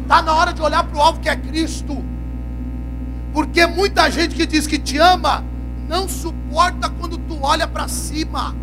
Está 0.04 0.22
na 0.22 0.34
hora 0.34 0.54
de 0.54 0.62
olhar 0.62 0.84
para 0.86 0.98
o 0.98 1.02
alvo 1.02 1.20
que 1.20 1.28
é 1.28 1.36
Cristo. 1.36 2.02
Porque 3.34 3.68
muita 3.68 4.10
gente 4.10 4.34
que 4.34 4.46
diz 4.46 4.66
que 4.66 4.80
te 4.80 4.98
ama 4.98 5.44
não 5.90 6.08
suporta 6.08 6.90
quando 6.90 7.18
tu 7.18 7.38
olha 7.42 7.68
para 7.68 7.90
cima. 7.90 8.56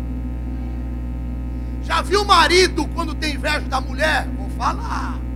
Já 1.83 2.01
viu 2.01 2.23
o 2.23 2.25
marido 2.25 2.87
quando 2.87 3.13
tem 3.13 3.35
inveja 3.35 3.61
da 3.61 3.79
mulher? 3.79 4.27
Vou 4.35 4.49
falar. 4.57 5.26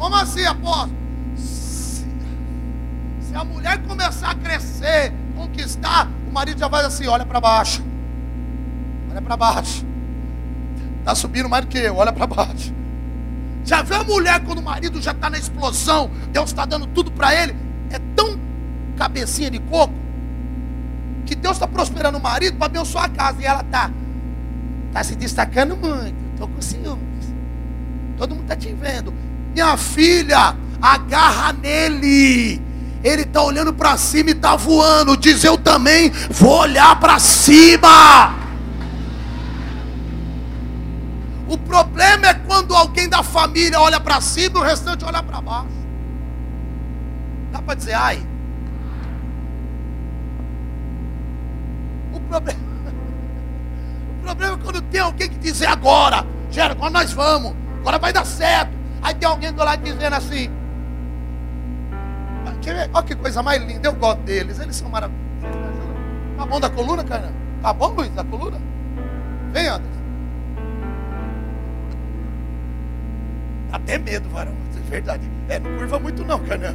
Como 0.00 0.16
assim, 0.16 0.46
apóstolo? 0.46 0.96
Se, 1.36 2.06
se 3.20 3.34
a 3.34 3.44
mulher 3.44 3.82
começar 3.82 4.30
a 4.30 4.34
crescer, 4.34 5.12
conquistar, 5.36 6.08
o 6.26 6.32
marido 6.32 6.58
já 6.58 6.68
vai 6.68 6.82
assim, 6.86 7.06
olha 7.06 7.26
para 7.26 7.38
baixo. 7.38 7.84
Olha 9.10 9.20
para 9.20 9.36
baixo. 9.36 9.84
Está 11.00 11.14
subindo 11.14 11.50
mais 11.50 11.66
do 11.66 11.68
que 11.68 11.76
eu, 11.76 11.96
olha 11.96 12.14
para 12.14 12.26
baixo. 12.26 12.72
Já 13.62 13.82
viu 13.82 13.96
a 13.96 14.04
mulher 14.04 14.42
quando 14.42 14.60
o 14.60 14.62
marido 14.62 15.02
já 15.02 15.12
está 15.12 15.28
na 15.28 15.36
explosão, 15.36 16.10
Deus 16.32 16.48
está 16.48 16.64
dando 16.64 16.86
tudo 16.86 17.12
para 17.12 17.34
ele? 17.34 17.54
É 17.90 17.98
tão 18.16 18.40
cabecinha 18.96 19.50
de 19.50 19.58
coco 19.58 19.92
que 21.26 21.34
Deus 21.34 21.56
está 21.56 21.68
prosperando 21.68 22.16
o 22.16 22.22
marido 22.22 22.56
para 22.56 22.66
abençoar 22.66 23.04
a 23.04 23.08
casa. 23.10 23.42
E 23.42 23.44
ela 23.44 23.60
está 23.60 23.90
tá 24.94 25.04
se 25.04 25.14
destacando 25.14 25.76
muito. 25.76 26.16
Estou 26.32 26.48
com 26.48 26.62
ciúmes. 26.62 27.34
Todo 28.16 28.34
mundo 28.34 28.44
está 28.44 28.56
te 28.56 28.72
vendo. 28.72 29.12
Minha 29.52 29.76
filha, 29.76 30.56
agarra 30.80 31.52
nele. 31.52 32.60
Ele 33.02 33.22
está 33.22 33.42
olhando 33.42 33.72
para 33.72 33.96
cima 33.96 34.30
e 34.30 34.32
está 34.32 34.56
voando. 34.56 35.16
Diz 35.16 35.42
eu 35.42 35.56
também 35.56 36.10
vou 36.30 36.60
olhar 36.60 36.98
para 37.00 37.18
cima. 37.18 38.34
O 41.48 41.58
problema 41.58 42.28
é 42.28 42.34
quando 42.34 42.74
alguém 42.74 43.08
da 43.08 43.22
família 43.22 43.80
olha 43.80 43.98
para 43.98 44.20
cima 44.20 44.58
e 44.58 44.62
o 44.62 44.64
restante 44.64 45.04
olha 45.04 45.22
para 45.22 45.40
baixo. 45.40 45.68
Dá 47.50 47.60
para 47.60 47.74
dizer, 47.74 47.94
ai. 47.94 48.22
O 52.12 52.20
problema, 52.20 52.60
o 54.18 54.22
problema 54.22 54.54
é 54.54 54.58
quando 54.62 54.82
tem 54.82 55.00
alguém 55.00 55.28
que 55.28 55.38
dizer 55.38 55.66
agora, 55.66 56.24
Gera, 56.50 56.72
agora 56.72 56.90
nós 56.90 57.12
vamos, 57.12 57.54
agora 57.80 57.98
vai 57.98 58.12
dar 58.12 58.24
certo. 58.24 58.79
Aí 59.02 59.14
tem 59.14 59.28
alguém 59.28 59.52
do 59.52 59.64
lado 59.64 59.82
dizendo 59.82 60.14
assim. 60.14 60.50
Olha 62.92 63.04
que 63.04 63.14
coisa 63.14 63.42
mais 63.42 63.62
linda, 63.62 63.88
eu 63.88 63.94
gosto 63.94 64.20
deles, 64.22 64.58
eles 64.58 64.76
são 64.76 64.88
maravilhosos. 64.88 65.20
Tá 66.36 66.46
bom 66.46 66.60
da 66.60 66.70
coluna, 66.70 67.04
cara? 67.04 67.32
Tá 67.62 67.72
bom, 67.72 67.88
Luiz, 67.88 68.10
da 68.12 68.24
coluna? 68.24 68.58
Vem, 69.52 69.66
Anderson. 69.68 70.00
Até 73.72 73.98
medo, 73.98 74.28
varão. 74.30 74.52
É 74.76 74.90
verdade. 74.90 75.30
É, 75.48 75.58
não 75.58 75.78
curva 75.78 75.98
muito 75.98 76.24
não, 76.24 76.38
Canã. 76.40 76.74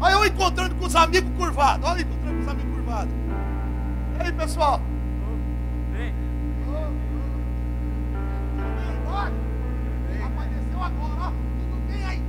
Olha 0.00 0.12
eu 0.12 0.26
encontrando 0.26 0.74
com 0.76 0.86
os 0.86 0.96
amigos 0.96 1.30
curvados. 1.36 1.88
Olha 1.88 2.00
eu 2.00 2.06
encontrando 2.06 2.36
com 2.36 2.42
os 2.42 2.48
amigos 2.48 2.74
curvados. 2.74 3.12
E 4.18 4.22
aí, 4.22 4.32
pessoal? 4.32 4.80
Vem. 5.92 6.14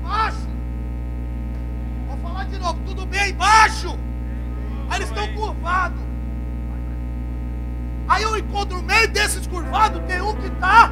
Embaixo? 0.10 0.48
Vou 2.08 2.18
falar 2.18 2.44
de 2.46 2.58
novo. 2.58 2.80
Tudo 2.86 3.06
bem 3.06 3.20
aí 3.20 3.32
embaixo? 3.32 3.98
Aí 4.90 4.98
eles 4.98 5.10
estão 5.10 5.28
curvados. 5.34 6.02
Aí 8.08 8.24
eu 8.24 8.38
encontro 8.38 8.78
no 8.78 8.84
meio 8.84 9.08
desses 9.10 9.46
curvados, 9.46 10.02
tem 10.08 10.20
um 10.20 10.36
que 10.36 10.48
está 10.48 10.92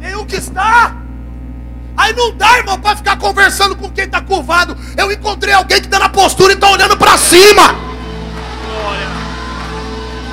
tem 0.00 0.16
um 0.16 0.24
que 0.24 0.36
está. 0.36 0.96
Aí 1.96 2.12
não 2.14 2.34
dá, 2.36 2.58
irmão, 2.58 2.78
para 2.78 2.96
ficar 2.96 3.16
conversando 3.18 3.74
com 3.74 3.90
quem 3.90 4.04
está 4.04 4.20
curvado. 4.20 4.76
Eu 4.96 5.10
encontrei 5.10 5.52
alguém 5.52 5.80
que 5.80 5.86
está 5.86 5.98
na 5.98 6.08
postura 6.08 6.52
e 6.52 6.54
está 6.54 6.70
olhando 6.70 6.96
para 6.96 7.18
cima. 7.18 7.74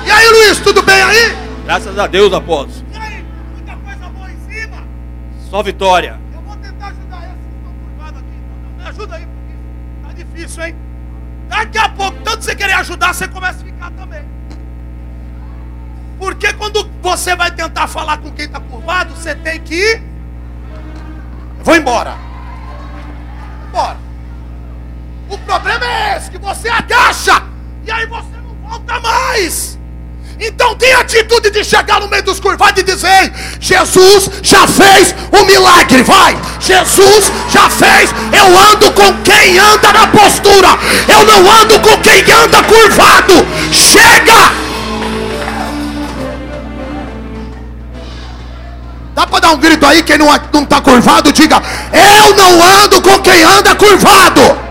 E 0.04 0.10
aí, 0.10 0.28
Luiz, 0.28 0.60
tudo 0.60 0.82
bem 0.82 1.02
aí? 1.02 1.36
Graças 1.64 1.98
a 1.98 2.06
Deus, 2.06 2.32
apóstolo. 2.32 2.86
E 2.92 2.96
aí, 2.96 3.24
muita 3.52 3.76
coisa 3.76 4.08
boa 4.08 4.30
em 4.30 4.38
cima? 4.48 4.76
Só 5.50 5.62
vitória. 5.64 6.20
Eu 6.32 6.40
vou 6.42 6.56
tentar 6.56 6.86
ajudar 6.86 7.24
esses 7.24 7.44
que 7.44 7.56
estão 7.56 7.72
curvados 7.74 8.20
aqui. 8.20 8.78
Me 8.78 8.85
ajuda 8.96 9.16
aí, 9.16 9.26
porque 9.26 10.06
tá 10.06 10.12
difícil, 10.14 10.64
hein? 10.64 10.76
Daqui 11.48 11.78
a 11.78 11.88
pouco, 11.90 12.18
tanto 12.22 12.42
você 12.42 12.56
querer 12.56 12.72
ajudar, 12.74 13.12
você 13.12 13.28
começa 13.28 13.60
a 13.60 13.64
ficar 13.64 13.90
também. 13.92 14.24
Porque 16.18 16.52
quando 16.54 16.90
você 17.02 17.36
vai 17.36 17.50
tentar 17.50 17.86
falar 17.86 18.18
com 18.18 18.32
quem 18.32 18.46
está 18.46 18.58
curvado, 18.58 19.14
você 19.14 19.34
tem 19.34 19.60
que 19.60 19.74
ir. 19.74 20.02
Vou 21.62 21.76
embora. 21.76 22.16
Embora. 23.68 23.98
O 25.28 25.38
problema 25.38 25.84
é 25.84 26.16
esse, 26.16 26.30
que 26.30 26.38
você 26.38 26.68
agacha 26.68 27.42
e 27.84 27.90
aí 27.90 28.06
você 28.06 28.36
não 28.38 28.54
volta 28.68 28.98
mais. 29.00 29.75
Então 30.38 30.74
tenha 30.76 30.98
atitude 30.98 31.50
de 31.50 31.64
chegar 31.64 32.00
no 32.00 32.08
meio 32.08 32.22
dos 32.22 32.38
curvados 32.38 32.80
e 32.80 32.84
dizer: 32.84 33.32
Jesus 33.58 34.30
já 34.42 34.66
fez 34.66 35.14
o 35.32 35.44
milagre, 35.44 36.02
vai. 36.02 36.36
Jesus 36.60 37.32
já 37.50 37.70
fez. 37.70 38.10
Eu 38.32 38.58
ando 38.58 38.90
com 38.92 39.12
quem 39.22 39.58
anda 39.58 39.92
na 39.92 40.06
postura. 40.08 40.68
Eu 41.08 41.24
não 41.24 41.50
ando 41.50 41.80
com 41.80 41.98
quem 42.00 42.20
anda 42.32 42.62
curvado. 42.64 43.46
Chega! 43.72 44.52
Dá 49.14 49.26
para 49.26 49.40
dar 49.40 49.52
um 49.52 49.56
grito 49.56 49.86
aí, 49.86 50.02
quem 50.02 50.18
não 50.18 50.28
está 50.62 50.80
curvado, 50.82 51.32
diga: 51.32 51.62
Eu 51.92 52.34
não 52.34 52.62
ando 52.82 53.00
com 53.00 53.18
quem 53.20 53.42
anda 53.42 53.74
curvado. 53.74 54.65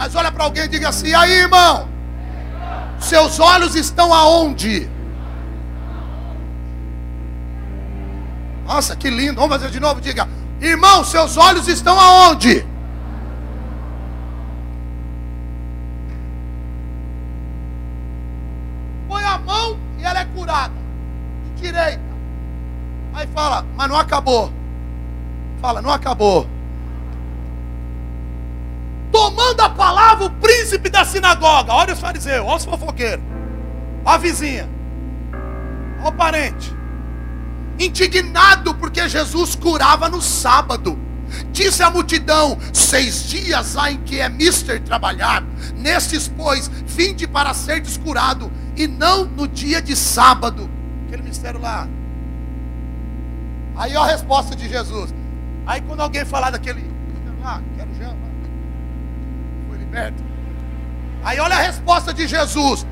Mas 0.00 0.14
olha 0.14 0.32
para 0.32 0.44
alguém 0.44 0.64
e 0.64 0.68
diga 0.68 0.88
assim: 0.88 1.12
aí, 1.12 1.30
irmão, 1.30 1.86
seus 2.98 3.38
olhos 3.38 3.74
estão 3.74 4.14
aonde? 4.14 4.88
Nossa, 8.64 8.96
que 8.96 9.10
lindo. 9.10 9.34
Vamos 9.34 9.58
fazer 9.58 9.70
de 9.70 9.78
novo. 9.78 10.00
Diga: 10.00 10.26
Irmão, 10.58 11.04
seus 11.04 11.36
olhos 11.36 11.68
estão 11.68 12.00
aonde? 12.00 12.66
Põe 19.06 19.22
a 19.22 19.36
mão 19.36 19.78
e 19.98 20.04
ela 20.04 20.20
é 20.20 20.24
curada. 20.24 20.72
Direita. 21.56 22.00
Aí 23.12 23.26
fala, 23.34 23.66
mas 23.76 23.86
não 23.86 23.98
acabou. 23.98 24.50
Fala, 25.60 25.82
não 25.82 25.90
acabou. 25.90 26.48
Tomando 29.12 29.60
a 29.60 29.70
palavra, 29.70 30.26
o 30.26 30.30
príncipe 30.30 30.88
da 30.88 31.04
sinagoga. 31.04 31.72
Olha 31.72 31.94
os 31.94 32.00
fariseus, 32.00 32.46
olha 32.46 32.56
os 32.56 32.64
fofoqueiros. 32.64 33.24
Olha 34.04 34.14
a 34.14 34.18
vizinha. 34.18 34.68
Olha 36.00 36.08
o 36.08 36.12
parente 36.12 36.80
indignado 37.80 38.74
porque 38.74 39.08
Jesus 39.08 39.54
curava 39.54 40.08
no 40.08 40.20
sábado. 40.20 40.98
Disse 41.50 41.82
a 41.82 41.90
multidão: 41.90 42.58
Seis 42.72 43.28
dias 43.28 43.76
há 43.76 43.90
em 43.90 43.98
que 43.98 44.20
é 44.20 44.28
mister 44.28 44.80
trabalhar, 44.82 45.42
nestes, 45.76 46.28
pois, 46.28 46.68
vinde 46.68 47.26
para 47.26 47.54
ser 47.54 47.80
descurado, 47.80 48.50
e 48.76 48.86
não 48.86 49.24
no 49.24 49.48
dia 49.48 49.80
de 49.80 49.96
sábado. 49.96 50.68
Aquele 51.06 51.22
mistério 51.22 51.60
lá. 51.60 51.88
Aí 53.76 53.96
ó, 53.96 54.02
a 54.02 54.06
resposta 54.06 54.54
de 54.54 54.68
Jesus. 54.68 55.14
Aí 55.66 55.80
quando 55.80 56.00
alguém 56.00 56.24
falar 56.24 56.50
daquele 56.50 56.90
lá, 57.40 57.62
quero 57.76 57.94
já, 57.94 58.14
liberto. 59.90 60.22
Aí 61.24 61.38
olha 61.40 61.56
a 61.56 61.60
resposta 61.60 62.14
de 62.14 62.26
Jesus. 62.26 62.86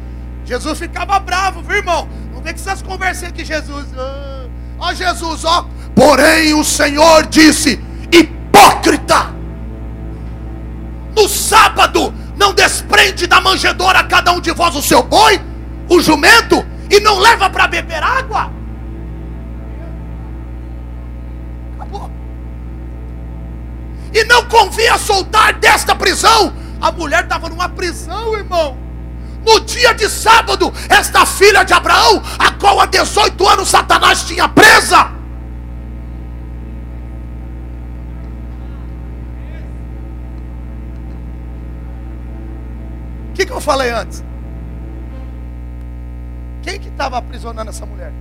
Jesus 0.44 0.78
ficava 0.78 1.18
bravo, 1.20 1.62
viu 1.62 1.76
irmão? 1.76 2.08
Não 2.34 2.42
vê 2.42 2.52
que 2.52 2.61
essas 2.61 2.82
conversas 2.82 3.28
aqui, 3.28 3.44
Jesus. 3.44 3.87
Oh, 3.96 4.48
Ó 4.80 4.92
Jesus, 4.92 5.44
ó. 5.44 5.66
Porém 5.94 6.54
o 6.54 6.64
Senhor 6.64 7.26
disse: 7.26 7.80
hipócrita. 8.12 9.32
No 11.16 11.28
sábado 11.28 12.14
não 12.37 12.52
desprende 12.52 13.26
da 13.26 13.40
manjedoura 13.40 14.04
cada 14.04 14.32
um 14.32 14.40
de 14.40 14.52
vós 14.52 14.76
o 14.76 14.82
seu 14.82 15.02
boi, 15.02 15.40
o 15.88 16.00
jumento, 16.00 16.64
e 16.90 17.00
não 17.00 17.18
leva 17.18 17.50
para 17.50 17.66
beber 17.66 18.02
água? 18.02 18.52
Acabou. 21.74 22.11
E 24.14 24.24
não 24.24 24.44
convinha 24.44 24.96
soltar 24.96 25.54
desta 25.54 25.94
prisão. 25.94 26.52
A 26.80 26.92
mulher 26.92 27.24
estava 27.24 27.48
numa 27.48 27.68
prisão, 27.68 28.34
irmão. 28.34 28.76
No 29.44 29.60
dia 29.60 29.94
de 29.94 30.08
sábado, 30.08 30.72
esta 30.88 31.24
filha 31.24 31.64
de 31.64 31.72
Abraão, 31.72 32.22
a 32.38 32.52
qual 32.52 32.80
há 32.80 32.86
18 32.86 33.48
anos 33.48 33.68
Satanás 33.68 34.24
tinha 34.24 34.48
presa, 34.48 35.18
O 43.28 43.32
que, 43.40 43.46
que 43.46 43.52
eu 43.52 43.60
falei 43.60 43.90
antes? 43.90 44.24
Quem 46.60 46.80
que 46.80 46.88
estava 46.88 47.18
aprisionando 47.18 47.70
essa 47.70 47.86
mulher? 47.86 48.12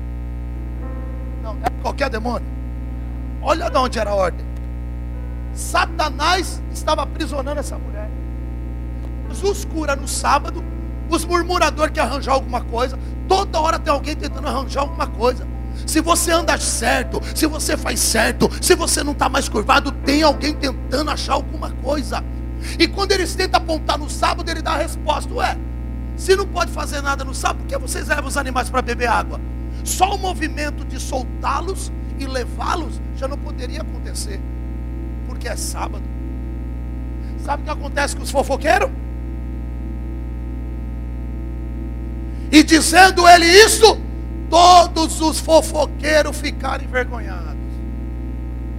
Não, 1.42 1.58
é 1.64 1.70
qualquer 1.82 2.08
demônio. 2.08 2.48
Olha 3.42 3.68
de 3.68 3.78
onde 3.78 3.98
era 3.98 4.12
a 4.12 4.16
ordem. 4.16 4.46
Satanás 5.54 6.62
estava 6.72 7.02
aprisionando 7.02 7.60
essa 7.60 7.80
mulher. 7.80 7.97
Jesus 9.38 9.66
cura 9.66 9.96
no 9.96 10.08
sábado. 10.08 10.64
Os 11.10 11.24
murmuradores 11.24 11.94
que 11.94 12.00
arranjar 12.00 12.34
alguma 12.34 12.62
coisa. 12.62 12.98
Toda 13.28 13.60
hora 13.60 13.78
tem 13.78 13.94
alguém 13.94 14.16
tentando 14.16 14.48
arranjar 14.48 14.82
alguma 14.82 15.08
coisa. 15.08 15.48
Se 15.86 16.02
você 16.02 16.32
anda 16.32 16.58
certo, 16.58 17.22
se 17.36 17.46
você 17.46 17.78
faz 17.78 18.00
certo, 18.00 18.50
se 18.62 18.74
você 18.76 19.04
não 19.04 19.12
está 19.12 19.30
mais 19.30 19.48
curvado, 19.48 19.92
tem 19.92 20.24
alguém 20.24 20.54
tentando 20.56 21.12
achar 21.12 21.34
alguma 21.34 21.70
coisa. 21.72 22.24
E 22.80 22.88
quando 22.88 23.12
eles 23.12 23.36
tentam 23.36 23.62
apontar 23.62 23.98
no 23.98 24.10
sábado, 24.10 24.50
ele 24.50 24.62
dá 24.62 24.72
a 24.72 24.78
resposta: 24.78 25.32
Ué, 25.36 25.56
se 26.16 26.36
não 26.36 26.48
pode 26.48 26.72
fazer 26.72 27.02
nada 27.02 27.24
no 27.24 27.36
sábado, 27.36 27.60
por 27.60 27.68
que 27.68 27.78
vocês 27.78 28.08
levam 28.08 28.28
os 28.28 28.38
animais 28.38 28.70
para 28.70 28.82
beber 28.82 29.08
água? 29.08 29.40
Só 29.84 30.16
o 30.16 30.18
movimento 30.18 30.84
de 30.84 31.00
soltá-los 31.00 31.92
e 32.18 32.26
levá-los 32.26 33.00
já 33.16 33.28
não 33.28 33.38
poderia 33.38 33.82
acontecer, 33.82 34.42
porque 35.28 35.48
é 35.48 35.56
sábado. 35.56 36.04
Sabe 37.46 37.62
o 37.62 37.66
que 37.66 37.72
acontece 37.72 38.16
com 38.16 38.24
os 38.24 38.32
fofoqueiros? 38.32 38.90
E 42.52 42.64
dizendo 42.64 43.28
ele 43.28 43.46
isso, 43.46 44.00
todos 44.50 45.22
os 45.22 45.40
fofoqueiros 45.40 46.38
ficaram 46.38 46.84
envergonhados. 46.84 47.58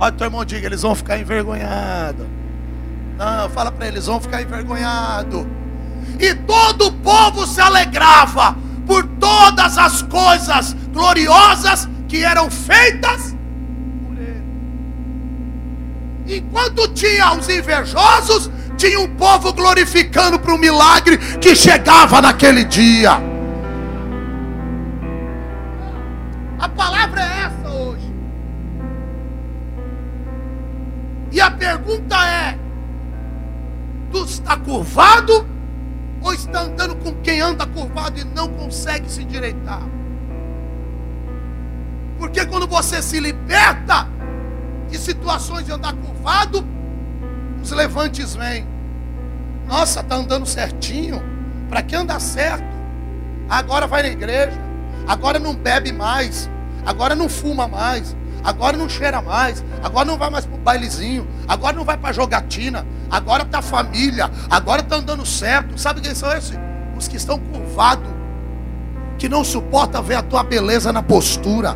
Olha, 0.00 0.12
teu 0.12 0.26
irmão, 0.26 0.44
diga, 0.44 0.66
eles 0.66 0.82
vão 0.82 0.94
ficar 0.94 1.18
envergonhados. 1.18 2.26
Não, 3.18 3.50
fala 3.50 3.72
para 3.72 3.88
eles, 3.88 4.06
vão 4.06 4.20
ficar 4.20 4.40
envergonhados. 4.40 5.44
E 6.18 6.34
todo 6.34 6.86
o 6.86 6.92
povo 6.92 7.46
se 7.46 7.60
alegrava 7.60 8.56
por 8.86 9.04
todas 9.04 9.76
as 9.76 10.02
coisas 10.02 10.74
gloriosas 10.92 11.88
que 12.06 12.24
eram 12.24 12.50
feitas 12.50 13.36
por 14.06 14.16
ele. 14.16 14.42
Enquanto 16.38 16.88
tinha 16.88 17.32
os 17.32 17.48
invejosos, 17.48 18.50
tinha 18.76 19.00
um 19.00 19.08
povo 19.08 19.52
glorificando 19.52 20.38
para 20.38 20.54
o 20.54 20.58
milagre 20.58 21.18
que 21.40 21.54
chegava 21.54 22.22
naquele 22.22 22.64
dia. 22.64 23.20
A 26.58 26.68
palavra 26.68 27.20
é 27.20 27.40
essa 27.42 27.68
hoje. 27.70 28.12
E 31.30 31.40
a 31.40 31.50
pergunta 31.50 32.16
é: 32.26 32.58
tu 34.10 34.24
está 34.24 34.56
curvado 34.56 35.46
ou 36.20 36.34
está 36.34 36.62
andando 36.62 36.96
com 36.96 37.14
quem 37.22 37.40
anda 37.40 37.66
curvado 37.66 38.18
e 38.18 38.24
não 38.24 38.48
consegue 38.48 39.10
se 39.10 39.22
endireitar? 39.22 39.82
Porque 42.18 42.44
quando 42.46 42.66
você 42.66 43.00
se 43.00 43.20
liberta 43.20 44.08
de 44.90 44.98
situações 44.98 45.64
de 45.64 45.72
andar 45.72 45.94
curvado, 45.94 46.66
os 47.62 47.70
levantes 47.70 48.34
vêm. 48.34 48.66
Nossa, 49.68 50.00
está 50.00 50.16
andando 50.16 50.46
certinho. 50.46 51.22
Para 51.68 51.82
que 51.82 51.94
andar 51.94 52.20
certo? 52.20 52.66
Agora 53.48 53.86
vai 53.86 54.02
na 54.02 54.08
igreja. 54.08 54.67
Agora 55.08 55.38
não 55.38 55.54
bebe 55.54 55.90
mais. 55.90 56.50
Agora 56.84 57.14
não 57.14 57.30
fuma 57.30 57.66
mais. 57.66 58.14
Agora 58.44 58.76
não 58.76 58.88
cheira 58.88 59.22
mais. 59.22 59.64
Agora 59.82 60.04
não 60.04 60.18
vai 60.18 60.28
mais 60.28 60.44
para 60.44 60.54
o 60.54 60.58
bailezinho. 60.58 61.26
Agora 61.48 61.74
não 61.74 61.84
vai 61.84 61.96
para 61.96 62.12
jogatina. 62.12 62.86
Agora 63.10 63.42
está 63.42 63.62
família. 63.62 64.30
Agora 64.50 64.82
está 64.82 64.96
andando 64.96 65.24
certo. 65.24 65.78
Sabe 65.80 66.02
quem 66.02 66.14
são 66.14 66.30
esses? 66.30 66.58
Os 66.94 67.08
que 67.08 67.16
estão 67.16 67.38
curvados. 67.38 68.10
Que 69.16 69.30
não 69.30 69.42
suporta 69.42 70.02
ver 70.02 70.16
a 70.16 70.22
tua 70.22 70.42
beleza 70.42 70.92
na 70.92 71.02
postura. 71.02 71.74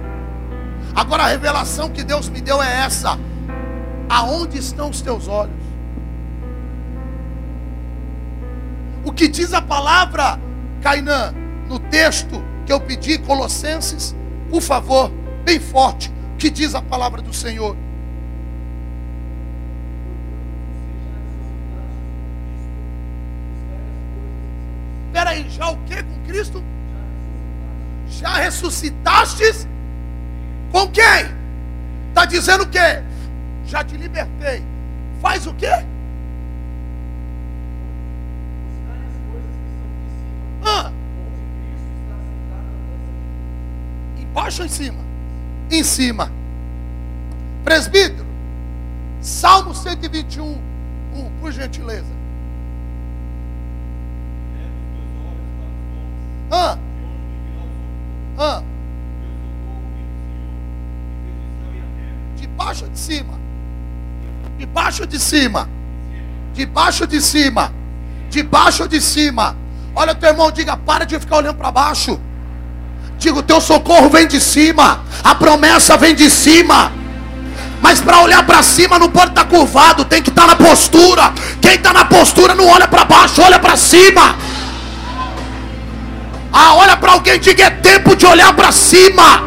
Agora 0.94 1.22
a 1.22 1.28
revelação 1.28 1.88
que 1.88 2.04
Deus 2.04 2.28
me 2.28 2.40
deu 2.40 2.62
é 2.62 2.84
essa: 2.84 3.18
aonde 4.10 4.58
estão 4.58 4.90
os 4.90 5.00
teus 5.00 5.26
olhos? 5.26 5.56
O 9.04 9.10
que 9.10 9.26
diz 9.26 9.52
a 9.52 9.60
palavra, 9.60 10.38
Cainã, 10.80 11.34
no 11.68 11.78
texto 11.78 12.41
eu 12.72 12.80
pedi, 12.80 13.18
Colossenses, 13.18 14.14
por 14.50 14.62
favor, 14.62 15.11
bem 15.44 15.61
forte, 15.61 16.11
que 16.38 16.50
diz 16.50 16.74
a 16.74 16.82
palavra 16.82 17.20
do 17.20 17.32
Senhor? 17.32 17.76
Espera 25.06 25.30
aí, 25.30 25.48
já 25.50 25.68
o 25.68 25.76
que 25.85 26.02
com 26.02 26.26
Cristo? 26.26 26.64
Já 28.08 28.37
ressuscitastes? 28.37 29.68
Com 30.70 30.88
quem? 30.88 31.30
Está 32.08 32.24
dizendo 32.24 32.64
o 32.64 32.68
quê? 32.68 33.02
Já 33.66 33.85
te 33.85 33.96
libertei. 33.96 34.64
Faz 35.20 35.46
o 35.46 35.54
quê? 35.54 35.85
Embaixo 44.52 44.60
ou 44.60 44.66
em 44.66 44.68
cima? 44.68 45.04
Em 45.70 45.82
cima. 45.82 46.32
Presbítero, 47.64 48.26
Salmo 49.20 49.74
121, 49.74 50.58
1, 51.14 51.30
por 51.40 51.52
gentileza. 51.52 52.12
Ah. 56.50 56.76
Ah. 58.36 58.62
Debaixo 62.36 62.88
de 62.88 62.98
cima. 62.98 63.40
Debaixo 64.58 65.06
de 65.06 65.18
cima. 65.18 65.68
Debaixo 66.52 67.06
de 67.06 67.22
cima. 67.22 67.72
Debaixo 68.28 68.86
de 68.86 69.00
cima. 69.00 69.56
Olha 69.94 70.14
teu 70.14 70.30
irmão, 70.30 70.50
diga, 70.50 70.76
para 70.76 71.06
de 71.06 71.18
ficar 71.18 71.38
olhando 71.38 71.56
para 71.56 71.70
baixo. 71.70 72.20
Diga, 73.22 73.38
o 73.38 73.42
teu 73.42 73.61
socorro 73.61 74.11
vem 74.11 74.26
de 74.26 74.40
cima. 74.40 75.00
A 75.22 75.32
promessa 75.32 75.96
vem 75.96 76.12
de 76.12 76.28
cima. 76.28 76.90
Mas 77.80 78.00
para 78.00 78.18
olhar 78.18 78.44
para 78.44 78.64
cima 78.64 78.98
não 78.98 79.08
pode 79.08 79.30
estar 79.30 79.44
tá 79.44 79.48
curvado, 79.48 80.04
tem 80.04 80.20
que 80.20 80.28
estar 80.28 80.42
tá 80.42 80.48
na 80.48 80.56
postura. 80.56 81.32
Quem 81.61 81.74
está 81.74 81.92
na 81.92 82.04
postura 82.04 82.52
não 82.52 82.66
olha 82.66 82.88
para 82.88 83.04
baixo, 83.04 83.40
olha 83.40 83.61
para 83.61 83.76
cima. 83.76 84.35
Ah, 86.52 86.74
olha 86.74 86.96
para 86.96 87.12
alguém, 87.12 87.38
diga, 87.38 87.62
é 87.62 87.70
tempo 87.70 88.16
de 88.16 88.26
olhar 88.26 88.52
para 88.54 88.72
cima. 88.72 89.44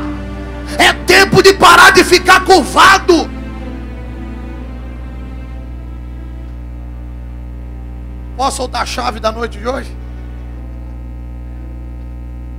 É 0.77 0.93
tempo 0.93 1.43
de 1.43 1.53
parar 1.53 1.91
de 1.91 2.03
ficar 2.05 2.45
curvado. 2.45 3.29
Posso 8.37 8.55
soltar 8.55 8.83
a 8.83 8.85
chave 8.85 9.19
da 9.19 9.33
noite 9.33 9.57
de 9.57 9.67
hoje? 9.67 9.93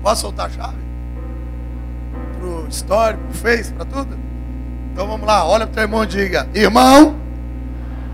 Posso 0.02 0.20
soltar 0.20 0.46
a 0.46 0.50
chave? 0.50 0.85
Pro 2.66 3.34
face, 3.34 3.72
para 3.72 3.84
tudo? 3.84 4.18
Então 4.92 5.06
vamos 5.06 5.26
lá, 5.26 5.44
olha 5.46 5.66
para 5.66 5.72
o 5.72 5.74
teu 5.74 5.82
irmão 5.82 6.04
e 6.04 6.06
diga: 6.06 6.48
Irmão, 6.54 7.16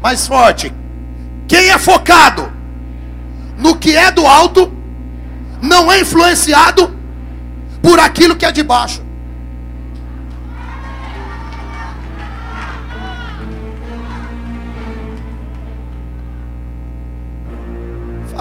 mais 0.02 0.26
forte. 0.26 0.72
Quem 1.48 1.70
é 1.70 1.78
focado 1.78 2.52
no 3.58 3.76
que 3.76 3.96
é 3.96 4.10
do 4.10 4.26
alto, 4.26 4.72
não 5.60 5.90
é 5.90 6.00
influenciado 6.00 6.96
por 7.80 8.00
aquilo 8.00 8.36
que 8.36 8.44
é 8.44 8.52
de 8.52 8.62
baixo. 8.62 9.01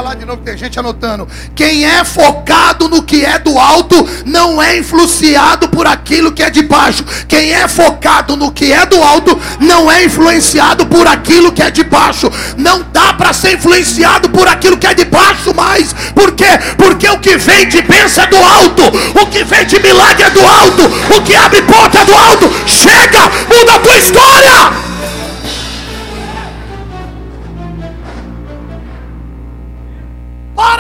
Falar 0.02 0.16
de 0.16 0.26
novo, 0.26 0.42
tem 0.42 0.58
gente 0.58 0.80
anotando. 0.80 1.28
Quem 1.56 1.86
é 1.86 2.04
focado 2.04 2.90
no 2.90 3.04
que 3.04 3.24
é 3.24 3.38
do 3.38 3.60
alto 3.60 3.96
não 4.26 4.60
é 4.60 4.80
influenciado 4.80 5.70
por 5.70 5.86
aquilo 5.86 6.32
que 6.32 6.42
é 6.42 6.50
de 6.50 6.64
baixo. 6.64 7.06
Quem 7.28 7.54
é 7.54 7.68
focado 7.68 8.36
no 8.36 8.52
que 8.52 8.74
é 8.74 8.84
do 8.84 9.02
alto 9.04 9.40
não 9.60 9.92
é 9.92 10.04
influenciado 10.04 10.88
por 10.88 11.06
aquilo 11.06 11.52
que 11.52 11.62
é 11.62 11.70
de 11.70 11.84
baixo. 11.84 12.32
Não 12.58 12.84
dá 12.92 13.14
para 13.14 13.32
ser 13.32 13.54
influenciado 13.54 14.28
por 14.32 14.48
aquilo 14.48 14.76
que 14.76 14.88
é 14.88 14.96
de 14.96 15.06
baixo 15.06 15.54
mais. 15.54 15.94
Por 16.16 16.32
quê? 16.32 16.50
Porque 16.78 17.08
o 17.08 17.20
que 17.20 17.38
vem 17.38 17.70
de 17.70 17.84
bênção 17.84 18.24
é 18.24 18.28
do 18.28 18.38
alto. 18.38 18.84
O 19.22 19.28
que 19.28 19.44
vem 19.44 19.68
de 19.68 19.80
milagre 19.80 20.24
é 20.24 20.30
do 20.32 20.42
alto. 20.42 20.82
O 21.16 21.22
que 21.22 21.36
abre 21.36 21.62
porta 21.62 22.00
é 22.00 22.06
do 22.06 22.16
alto. 22.16 22.52
Chega, 22.66 23.30
muda 23.48 23.76
a 23.76 23.80
tua 23.80 23.98
história. 23.98 24.91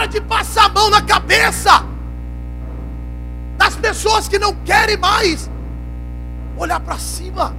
De 0.07 0.21
passar 0.21 0.65
a 0.65 0.69
mão 0.69 0.89
na 0.89 1.01
cabeça 1.01 1.85
das 3.57 3.75
pessoas 3.75 4.27
que 4.27 4.39
não 4.39 4.55
querem 4.55 4.97
mais 4.97 5.49
olhar 6.57 6.79
para 6.79 6.97
cima. 6.97 7.55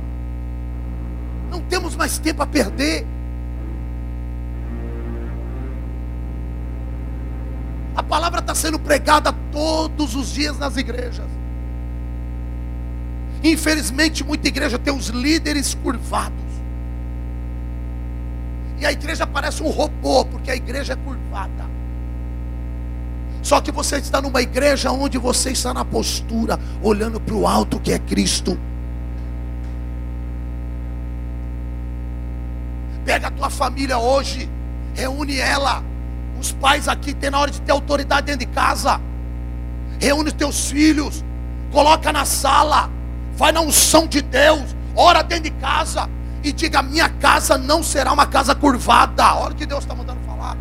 Não 1.51 1.61
temos 1.61 1.95
mais 1.95 2.19
tempo 2.19 2.43
a 2.43 2.47
perder. 2.47 3.07
A 7.95 8.03
palavra 8.03 8.41
está 8.41 8.55
sendo 8.55 8.79
pregada 8.79 9.33
todos 9.53 10.15
os 10.15 10.33
dias 10.33 10.59
nas 10.59 10.77
igrejas. 10.77 11.29
Infelizmente, 13.45 14.25
muita 14.25 14.49
igreja 14.49 14.79
tem 14.79 14.95
os 14.95 15.09
líderes 15.09 15.75
curvados. 15.75 16.33
E 18.79 18.87
a 18.87 18.93
igreja 18.93 19.27
parece 19.27 19.63
um 19.63 19.69
robô, 19.69 20.25
porque 20.25 20.51
a 20.51 20.57
igreja 20.57 20.95
é 20.95 20.97
curvada. 20.97 21.72
Só 23.43 23.61
que 23.61 23.73
você 23.73 23.97
está 23.97 24.23
numa 24.23 24.41
igreja 24.41 24.93
onde 24.93 25.19
você 25.19 25.51
está 25.51 25.75
na 25.75 25.85
postura, 25.85 26.59
olhando 26.81 27.21
para 27.21 27.35
o 27.35 27.47
alto 27.47 27.81
que 27.81 27.93
é 27.93 27.99
Cristo. 27.99 28.59
Pega 33.05 33.27
a 33.27 33.31
tua 33.31 33.51
família 33.51 33.99
hoje, 33.99 34.49
reúne 34.95 35.39
ela. 35.39 35.83
Os 36.41 36.53
pais 36.53 36.87
aqui 36.87 37.13
tem 37.13 37.31
na 37.31 37.41
hora 37.41 37.51
de 37.51 37.61
ter 37.61 37.73
autoridade 37.73 38.27
dentro 38.27 38.47
de 38.47 38.53
casa. 38.53 39.01
Reúne 39.99 40.29
os 40.29 40.35
teus 40.35 40.71
filhos, 40.71 41.25
coloca 41.73 42.13
na 42.13 42.25
sala, 42.25 42.89
vai 43.37 43.51
na 43.51 43.61
unção 43.61 44.07
de 44.07 44.23
Deus, 44.23 44.75
ora 44.95 45.23
dentro 45.23 45.45
de 45.45 45.51
casa 45.51 46.09
e 46.45 46.53
diga: 46.53 46.81
minha 46.81 47.09
casa 47.09 47.59
não 47.59 47.83
será 47.83 48.13
uma 48.13 48.27
casa 48.27 48.55
curvada. 48.55 49.35
Olha 49.35 49.53
o 49.53 49.57
que 49.57 49.67
Deus 49.67 49.83
está 49.83 49.95
mandando 49.95 50.21
falar. 50.27 50.57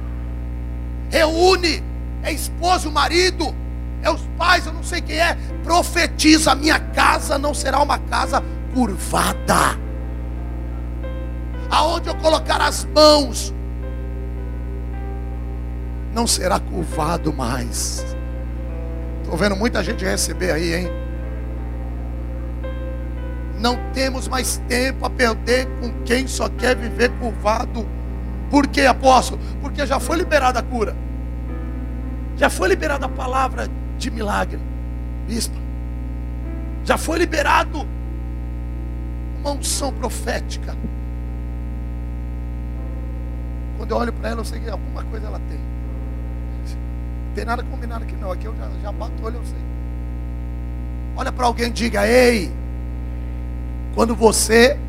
Reúne, 1.12 1.84
é 2.24 2.32
esposo, 2.32 2.90
o 2.90 2.92
marido, 2.92 3.56
é 4.02 4.10
os 4.10 4.22
pais, 4.38 4.66
eu 4.66 4.74
não 4.74 4.84
sei 4.84 5.02
quem 5.02 5.18
é. 5.18 5.38
Profetiza: 5.64 6.56
minha 6.56 6.80
casa 6.80 7.38
não 7.38 7.54
será 7.54 7.82
uma 7.82 7.98
casa 7.98 8.44
curvada 8.74 9.80
aonde 11.72 12.10
eu 12.10 12.16
colocar 12.16 12.62
as 12.62 12.84
mãos, 12.84 13.54
não 16.14 16.28
será 16.28 16.60
curvado 16.60 17.32
mais. 17.32 18.06
Estou 19.22 19.38
vendo 19.38 19.56
muita 19.56 19.82
gente 19.82 20.04
receber 20.04 20.52
aí, 20.52 20.76
hein? 20.76 20.90
Não 23.58 23.78
temos 23.94 24.28
mais 24.28 24.58
tempo 24.68 25.06
a 25.06 25.10
perder 25.10 25.68
com 25.80 25.90
quem 26.04 26.28
só 26.28 26.50
quer 26.50 26.76
viver 26.76 27.10
curvado. 27.20 27.88
Por 28.50 28.68
quê, 28.68 28.82
apóstolo? 28.82 29.40
Porque 29.62 29.86
já 29.86 30.00
foi 30.00 30.18
liberada 30.18 30.60
a 30.60 30.64
cura. 30.64 30.94
Já 32.42 32.50
foi 32.50 32.70
liberada 32.70 33.06
a 33.06 33.10
palavra 33.10 33.68
de 34.00 34.10
milagre. 34.10 34.60
Bispo. 35.28 35.56
Já 36.84 36.98
foi 36.98 37.20
liberado 37.20 37.88
uma 39.40 39.52
unção 39.52 39.94
profética. 39.94 40.76
Quando 43.78 43.92
eu 43.92 43.98
olho 43.98 44.12
para 44.12 44.30
ela, 44.30 44.40
eu 44.40 44.46
sei 44.46 44.60
que 44.60 44.68
alguma 44.72 45.04
coisa 45.04 45.28
ela 45.28 45.40
tem. 45.48 45.60
Não 47.28 47.36
tem 47.36 47.46
nada 47.46 47.62
combinado 47.62 48.06
aqui 48.06 48.16
não. 48.16 48.32
Aqui 48.32 48.46
eu 48.46 48.56
já, 48.56 48.68
já 48.82 48.92
bato 48.92 49.22
o 49.22 49.26
olho, 49.28 49.36
eu 49.36 49.46
sei. 49.46 49.62
Olha 51.16 51.32
para 51.32 51.46
alguém 51.46 51.68
e 51.68 51.72
diga, 51.72 52.08
ei, 52.08 52.52
quando 53.94 54.16
você 54.16 54.80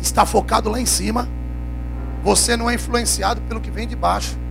está 0.00 0.24
focado 0.24 0.70
lá 0.70 0.80
em 0.80 0.86
cima, 0.86 1.28
você 2.22 2.56
não 2.56 2.70
é 2.70 2.76
influenciado 2.76 3.42
pelo 3.42 3.60
que 3.60 3.70
vem 3.70 3.86
de 3.86 3.94
baixo. 3.94 4.47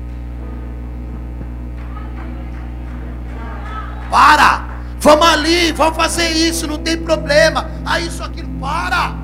Para! 4.10 4.66
Vamos 5.00 5.28
ali, 5.28 5.72
vamos 5.72 5.96
fazer 5.96 6.30
isso, 6.30 6.68
não 6.68 6.78
tem 6.78 6.98
problema. 6.98 7.70
Ah, 7.86 8.00
isso, 8.00 8.24
aquilo, 8.24 8.50
para! 8.60 9.16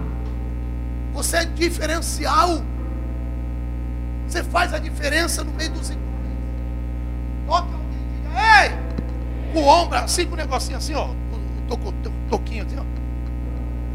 Você 1.13 1.37
é 1.37 1.45
diferencial. 1.45 2.61
Você 4.27 4.43
faz 4.43 4.73
a 4.73 4.79
diferença 4.79 5.43
no 5.43 5.51
meio 5.51 5.71
dos 5.71 5.89
irmãos. 5.89 6.03
Toca 7.47 7.67
alguém 7.73 7.99
e 7.99 8.27
diga, 8.27 8.29
ei! 8.63 8.71
Com 9.53 9.61
o 9.61 9.67
ombro, 9.67 9.97
assim 9.97 10.25
com 10.25 10.33
o 10.33 10.37
negocinho 10.37 10.77
assim, 10.77 10.93
ó. 10.95 11.07
O 11.69 11.91
toquinho 12.29 12.65
assim, 12.65 12.77
ó. 12.79 12.83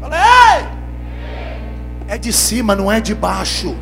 Fala, 0.01 0.15
ei! 0.17 0.67
É 2.07 2.17
de 2.17 2.33
cima, 2.33 2.75
não 2.75 2.91
é 2.91 2.99
de 2.99 3.13
baixo. 3.13 3.75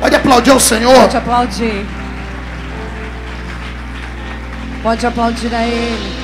Pode 0.00 0.14
aplaudir 0.14 0.52
o 0.52 0.60
Senhor. 0.60 0.94
Pode 0.94 1.16
aplaudir. 1.16 1.86
Pode 4.82 5.06
aplaudir 5.06 5.54
a 5.54 5.66
Ele. 5.66 6.18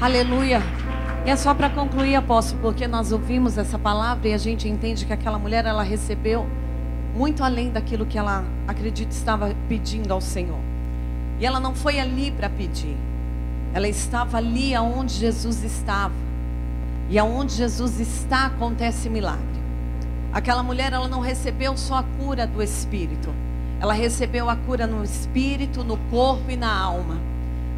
Aleluia. 0.00 0.62
E 1.26 1.30
é 1.30 1.36
só 1.36 1.52
para 1.52 1.68
concluir, 1.68 2.14
apóstolo, 2.14 2.60
porque 2.62 2.86
nós 2.86 3.10
ouvimos 3.10 3.58
essa 3.58 3.78
palavra 3.78 4.28
e 4.28 4.32
a 4.32 4.38
gente 4.38 4.68
entende 4.68 5.04
que 5.04 5.12
aquela 5.12 5.38
mulher 5.38 5.66
ela 5.66 5.82
recebeu 5.82 6.46
muito 7.14 7.42
além 7.42 7.70
daquilo 7.70 8.06
que 8.06 8.16
ela 8.16 8.44
acredita 8.68 9.12
estava 9.12 9.52
pedindo 9.68 10.12
ao 10.12 10.20
Senhor. 10.20 10.60
E 11.40 11.44
ela 11.44 11.58
não 11.58 11.74
foi 11.74 11.98
ali 11.98 12.30
para 12.30 12.48
pedir. 12.48 12.96
Ela 13.74 13.88
estava 13.88 14.38
ali 14.38 14.74
aonde 14.74 15.14
Jesus 15.14 15.64
estava. 15.64 16.27
E 17.10 17.18
aonde 17.18 17.54
Jesus 17.54 17.98
está 17.98 18.46
acontece 18.46 19.08
milagre. 19.08 19.46
Aquela 20.32 20.62
mulher 20.62 20.92
ela 20.92 21.08
não 21.08 21.20
recebeu 21.20 21.76
só 21.76 21.96
a 21.96 22.02
cura 22.02 22.46
do 22.46 22.62
espírito. 22.62 23.34
Ela 23.80 23.94
recebeu 23.94 24.50
a 24.50 24.56
cura 24.56 24.86
no 24.86 25.02
espírito, 25.02 25.82
no 25.82 25.96
corpo 26.10 26.50
e 26.50 26.56
na 26.56 26.70
alma. 26.70 27.18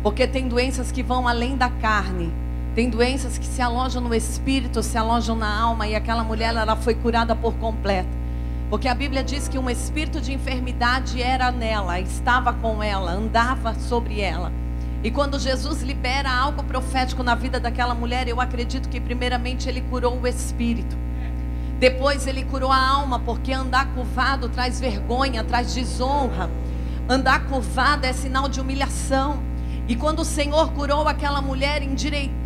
Porque 0.03 0.27
tem 0.27 0.49
doenças 0.49 0.91
que 0.91 1.03
vão 1.03 1.29
além 1.29 1.57
da 1.57 1.69
carne. 1.69 2.33
Tem 2.75 2.91
doenças 2.91 3.39
que 3.39 3.47
se 3.47 3.63
alojam 3.63 4.03
no 4.03 4.15
espírito, 4.15 4.83
se 4.83 4.99
alojam 4.99 5.37
na 5.37 5.61
alma. 5.61 5.87
E 5.87 5.95
aquela 5.95 6.25
mulher 6.25 6.55
ela 6.55 6.75
foi 6.75 6.95
curada 6.95 7.37
por 7.37 7.55
completo. 7.55 8.21
Porque 8.69 8.89
a 8.89 8.95
Bíblia 8.95 9.23
diz 9.23 9.47
que 9.47 9.59
um 9.59 9.69
espírito 9.69 10.21
de 10.21 10.33
enfermidade 10.33 11.21
era 11.21 11.51
nela, 11.51 11.99
estava 11.99 12.53
com 12.53 12.81
ela, 12.81 13.11
andava 13.11 13.75
sobre 13.75 14.21
ela. 14.21 14.53
E 15.03 15.11
quando 15.11 15.39
Jesus 15.39 15.83
libera 15.83 16.31
algo 16.31 16.63
profético 16.63 17.23
na 17.23 17.35
vida 17.35 17.59
daquela 17.59 17.95
mulher, 17.95 18.29
eu 18.29 18.41
acredito 18.41 18.89
que 18.89 19.01
primeiramente 19.01 19.69
ele 19.69 19.81
curou 19.81 20.21
o 20.21 20.27
espírito. 20.27 20.97
Depois 21.79 22.27
ele 22.27 22.45
curou 22.45 22.71
a 22.71 22.89
alma, 22.89 23.19
porque 23.19 23.53
andar 23.53 23.95
curvado 23.95 24.51
traz 24.51 24.79
vergonha, 24.79 25.43
traz 25.43 25.75
desonra. 25.75 26.51
Andar 27.09 27.47
curvado 27.47 28.05
é 28.05 28.13
sinal 28.13 28.49
de 28.49 28.61
humilhação. 28.61 29.43
E 29.89 29.97
quando 29.97 30.21
o 30.21 30.25
Senhor 30.25 30.71
curou 30.73 31.09
aquela 31.09 31.41
mulher, 31.41 31.83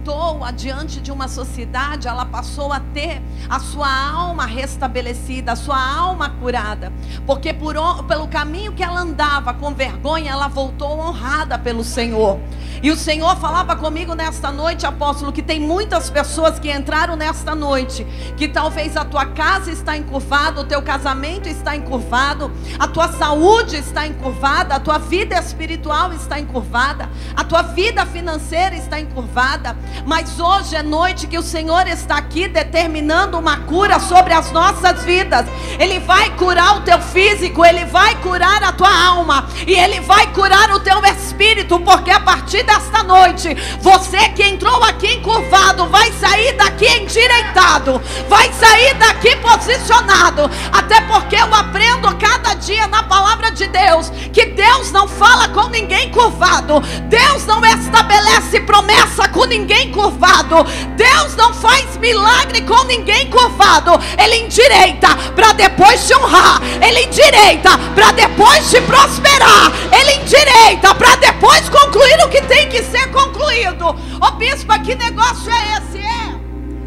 endireitou-a 0.04 0.50
diante 0.50 1.00
de 1.00 1.10
uma 1.10 1.26
sociedade, 1.28 2.06
ela 2.06 2.26
passou 2.26 2.72
a 2.72 2.80
ter 2.80 3.22
a 3.48 3.58
sua 3.58 3.88
alma 3.88 4.44
restabelecida, 4.44 5.52
a 5.52 5.56
sua 5.56 5.78
alma 5.78 6.28
curada. 6.28 6.92
Porque 7.26 7.52
por, 7.52 7.74
pelo 8.06 8.28
caminho 8.28 8.72
que 8.72 8.82
ela 8.82 9.00
andava 9.00 9.54
com 9.54 9.72
vergonha, 9.74 10.30
ela 10.30 10.48
voltou 10.48 10.98
honrada 10.98 11.58
pelo 11.58 11.82
Senhor. 11.82 12.38
E 12.82 12.90
o 12.90 12.96
Senhor 12.96 13.34
falava 13.36 13.74
comigo 13.76 14.14
nesta 14.14 14.52
noite, 14.52 14.84
apóstolo, 14.84 15.32
que 15.32 15.42
tem 15.42 15.58
muitas 15.58 16.10
pessoas 16.10 16.58
que 16.58 16.70
entraram 16.70 17.16
nesta 17.16 17.54
noite, 17.54 18.06
que 18.36 18.46
talvez 18.46 18.94
a 18.94 19.06
tua 19.06 19.24
casa 19.24 19.70
está 19.70 19.96
encurvada, 19.96 20.60
o 20.60 20.64
teu 20.64 20.82
casamento 20.82 21.48
está 21.48 21.74
encurvado, 21.74 22.52
a 22.78 22.86
tua 22.86 23.08
saúde 23.08 23.76
está 23.76 24.06
encurvada, 24.06 24.74
a 24.74 24.80
tua 24.80 24.98
vida 24.98 25.34
espiritual 25.38 26.12
está 26.12 26.38
encurvada, 26.38 27.08
a 27.34 27.42
tua 27.42 27.62
vida 27.62 28.04
financeira 28.04 28.76
está 28.76 29.00
encurvada, 29.00 29.76
mas 30.04 30.38
hoje 30.38 30.76
é 30.76 30.82
noite 30.82 31.26
que 31.26 31.38
o 31.38 31.42
Senhor 31.42 31.86
está 31.86 32.16
aqui 32.16 32.48
determinando 32.48 33.38
uma 33.38 33.58
cura 33.58 33.98
sobre 33.98 34.32
as 34.32 34.50
nossas 34.52 35.04
vidas. 35.04 35.46
Ele 35.78 35.98
vai 36.00 36.30
curar 36.36 36.76
o 36.76 36.80
teu 36.82 37.00
físico, 37.00 37.64
ele 37.64 37.84
vai 37.86 38.14
curar 38.16 38.62
a 38.62 38.72
tua 38.72 39.06
alma 39.06 39.48
e 39.66 39.74
ele 39.74 40.00
vai 40.00 40.26
curar 40.32 40.70
o 40.70 40.80
teu 40.80 41.04
espírito, 41.04 41.78
porque 41.80 42.10
a 42.10 42.20
partir 42.20 42.62
desta 42.64 43.02
noite, 43.02 43.54
você 43.80 44.28
que 44.30 44.42
entrou 44.42 44.82
aqui 44.84 45.14
encurvado, 45.14 45.88
vai 45.88 46.12
sair 46.12 46.52
daqui 46.52 46.86
endireitado, 46.86 48.00
vai 48.28 48.52
sair 48.52 48.94
daqui 48.94 49.36
posicionado, 49.36 50.50
até 50.72 51.00
porque 51.02 51.36
eu 51.36 51.54
aprendo 51.54 52.14
cada 52.16 52.54
dia 52.54 52.86
na 52.86 53.02
palavra 53.02 53.50
de 53.50 53.66
Deus 53.66 54.10
que 54.32 54.46
Deus 54.46 54.90
não 54.90 55.06
fala 55.06 55.48
com 55.48 55.68
ninguém 55.68 56.10
curvado. 56.10 56.80
Deus 57.08 57.46
não 57.46 57.64
estabelece 57.64 58.60
promessa 58.60 59.28
com 59.28 59.44
ninguém 59.44 59.83
curvado. 59.90 60.64
Deus 60.96 61.36
não 61.36 61.52
faz 61.54 61.96
milagre 61.96 62.62
com 62.62 62.84
ninguém 62.84 63.30
curvado. 63.30 63.92
Ele 64.18 64.44
endireita 64.44 65.14
para 65.34 65.52
depois 65.52 66.06
te 66.06 66.14
honrar. 66.14 66.60
Ele 66.82 67.04
endireita 67.04 67.78
para 67.94 68.12
depois 68.12 68.70
te 68.70 68.80
prosperar. 68.82 69.72
Ele 69.92 70.22
endireita 70.22 70.94
para 70.94 71.16
depois 71.16 71.68
concluir 71.68 72.18
o 72.24 72.28
que 72.28 72.42
tem 72.42 72.68
que 72.68 72.82
ser 72.82 73.10
concluído. 73.10 73.86
Ô 74.20 74.30
bispo, 74.32 74.72
que 74.82 74.94
negócio 74.94 75.50
é 75.50 75.78
esse? 75.78 75.98
É 75.98 76.34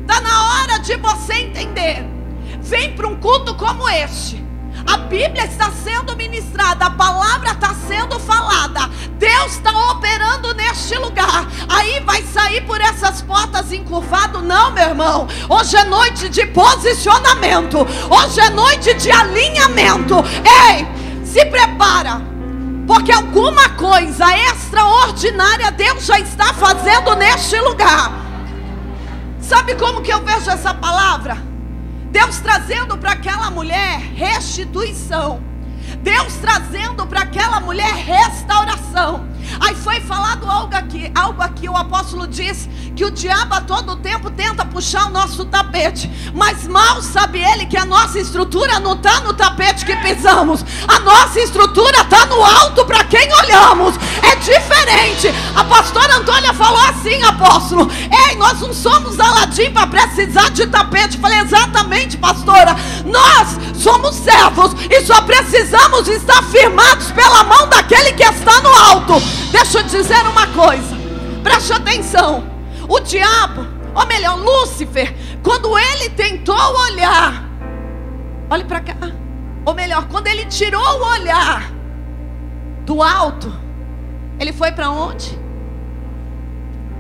Está 0.02 0.22
na 0.22 0.62
hora 0.62 0.80
de 0.80 0.96
você 0.96 1.34
entender. 1.34 2.06
Vem 2.62 2.96
para 2.96 3.08
um 3.08 3.16
culto 3.18 3.56
como 3.56 3.88
este. 3.90 4.47
A 4.88 4.95
Bíblia 4.95 5.43
está 5.43 5.69
sendo 5.69 6.15
ministrada, 6.15 6.86
a 6.86 6.89
palavra 6.89 7.52
está 7.52 7.76
sendo 7.88 8.17
falada. 8.21 8.89
Deus 9.19 9.52
está 9.52 9.71
operando 9.91 10.54
neste 10.54 10.97
lugar. 10.97 11.45
Aí 11.67 12.00
vai 12.00 12.23
sair 12.23 12.62
por 12.62 12.80
essas 12.80 13.21
portas 13.21 13.73
encurvado? 13.73 14.41
Não, 14.41 14.71
meu 14.71 14.88
irmão. 14.88 15.28
Hoje 15.50 15.76
é 15.76 15.84
noite 15.84 16.30
de 16.30 16.45
posicionamento. 16.47 17.80
Hoje 18.10 18.39
é 18.39 18.50
noite 18.50 18.93
de 18.93 19.12
alinhamento. 19.12 20.15
Ei, 20.69 20.88
se 21.26 21.45
prepara. 21.45 22.21
Porque 22.88 23.12
alguma 23.12 23.67
coisa 23.71 24.26
extraordinária 24.52 25.69
Deus 25.71 26.06
já 26.06 26.17
está 26.17 26.54
fazendo 26.54 27.13
neste 27.15 27.60
lugar. 27.60 28.13
Sabe 29.41 29.76
como 29.76 30.02
que 30.02 30.13
eu 30.13 30.23
vejo 30.23 30.50
essa 30.50 30.73
palavra? 30.73 31.47
Deus 32.12 32.39
trazendo 32.39 32.98
para 32.98 33.12
aquela 33.12 33.52
mulher 33.52 34.00
restituição. 34.15 35.41
Deus 36.02 36.36
trazendo 36.36 37.06
para 37.08 37.22
aquela 37.22 37.60
mulher 37.60 37.93
restauração. 37.93 39.28
Aí 39.60 39.76
foi 39.76 40.00
falado 40.02 40.50
algo 40.50 40.76
aqui, 40.76 41.12
algo 41.16 41.42
aqui, 41.42 41.68
o 41.70 41.76
apóstolo 41.76 42.28
diz 42.28 42.70
que 42.96 43.06
o 43.06 43.12
diabo 43.12 43.56
a 43.56 43.62
todo 43.62 43.96
tempo 43.98 44.30
tenta 44.32 44.66
puxar 44.66 45.08
o 45.08 45.12
nosso 45.12 45.46
tapete, 45.46 46.10
mas 46.34 46.68
mal 46.68 47.02
sabe 47.02 47.40
ele 47.40 47.66
que 47.66 47.78
a 47.78 47.86
nossa 47.86 48.20
estrutura 48.20 48.80
não 48.80 48.94
está 48.94 49.20
no 49.22 49.34
tapete 49.34 49.86
que 49.86 49.96
pisamos, 49.98 50.66
a 50.88 51.00
nossa 51.00 51.40
estrutura 51.40 52.02
está 52.02 52.26
no 52.26 52.44
alto 52.44 52.86
para 52.86 53.04
quem 53.04 53.32
olhamos, 53.34 53.96
é 54.22 54.36
diferente. 54.36 55.28
A 55.56 55.64
pastora 55.64 56.18
Antônia 56.18 56.54
falou 56.54 56.82
assim, 56.82 57.22
apóstolo: 57.24 57.90
Ei, 58.30 58.36
nós 58.36 58.60
não 58.62 58.74
somos 58.74 59.20
Aladim 59.20 59.72
para 59.72 59.88
precisar 59.88 60.50
de 60.50 60.68
tapete. 60.68 61.18
falei, 61.18 61.40
exatamente, 61.40 62.18
pastora, 62.18 62.76
nós 63.06 63.58
somos 63.76 64.16
servos 64.16 64.72
e 64.90 65.02
só 65.02 65.22
precisamos 65.22 66.08
estar 66.08 66.42
firmados 66.44 67.12
pela 67.12 67.44
mão 67.44 67.68
daquele 67.70 68.14
que 68.14 68.24
está 68.24 68.62
no 68.62 68.70
alto. 68.70 69.22
Deixa 69.52 69.80
eu 69.80 69.84
dizer 69.84 70.26
uma 70.28 70.47
coisa. 70.47 70.95
Preste 71.43 71.73
atenção. 71.73 72.43
O 72.88 73.00
diabo, 73.00 73.65
ou 73.93 74.06
melhor, 74.06 74.38
Lúcifer, 74.38 75.15
quando 75.43 75.78
ele 75.78 76.10
tentou 76.12 76.56
olhar, 76.56 77.43
olhe 78.50 78.63
para 78.63 78.80
cá. 78.82 78.95
Ou 79.65 79.73
melhor, 79.73 80.08
quando 80.08 80.28
ele 80.28 80.45
tirou 80.45 80.82
o 80.82 81.06
olhar 81.06 81.71
do 82.86 83.02
alto, 83.02 83.54
ele 84.39 84.54
foi 84.54 84.71
para 84.71 84.89
onde? 84.89 85.38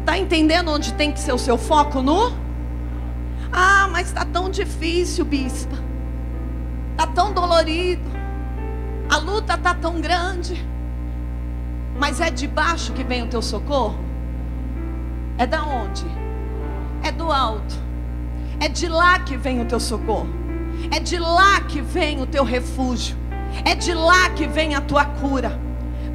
Está 0.01 0.17
entendendo 0.17 0.71
onde 0.71 0.93
tem 0.93 1.11
que 1.11 1.19
ser 1.19 1.33
o 1.33 1.37
seu 1.37 1.57
foco 1.57 2.01
no? 2.01 2.33
Ah, 3.51 3.87
mas 3.91 4.07
está 4.07 4.25
tão 4.25 4.49
difícil, 4.49 5.23
bispa. 5.25 5.77
Está 6.91 7.07
tão 7.07 7.31
dolorido. 7.31 8.09
A 9.09 9.17
luta 9.17 9.53
está 9.53 9.73
tão 9.73 10.01
grande. 10.01 10.65
Mas 11.97 12.21
é 12.21 12.29
de 12.29 12.47
baixo 12.47 12.93
que 12.93 13.03
vem 13.03 13.23
o 13.23 13.27
teu 13.27 13.41
socorro? 13.41 13.97
É 15.37 15.45
da 15.45 15.63
onde? 15.63 16.05
É 17.03 17.11
do 17.11 17.31
alto. 17.31 17.75
É 18.59 18.67
de 18.67 18.87
lá 18.87 19.19
que 19.19 19.37
vem 19.37 19.61
o 19.61 19.65
teu 19.65 19.79
socorro. 19.79 20.29
É 20.91 20.99
de 20.99 21.17
lá 21.17 21.61
que 21.61 21.81
vem 21.81 22.21
o 22.21 22.27
teu 22.27 22.43
refúgio. 22.43 23.17
É 23.65 23.75
de 23.75 23.93
lá 23.93 24.29
que 24.31 24.47
vem 24.47 24.75
a 24.75 24.81
tua 24.81 25.05
cura. 25.05 25.59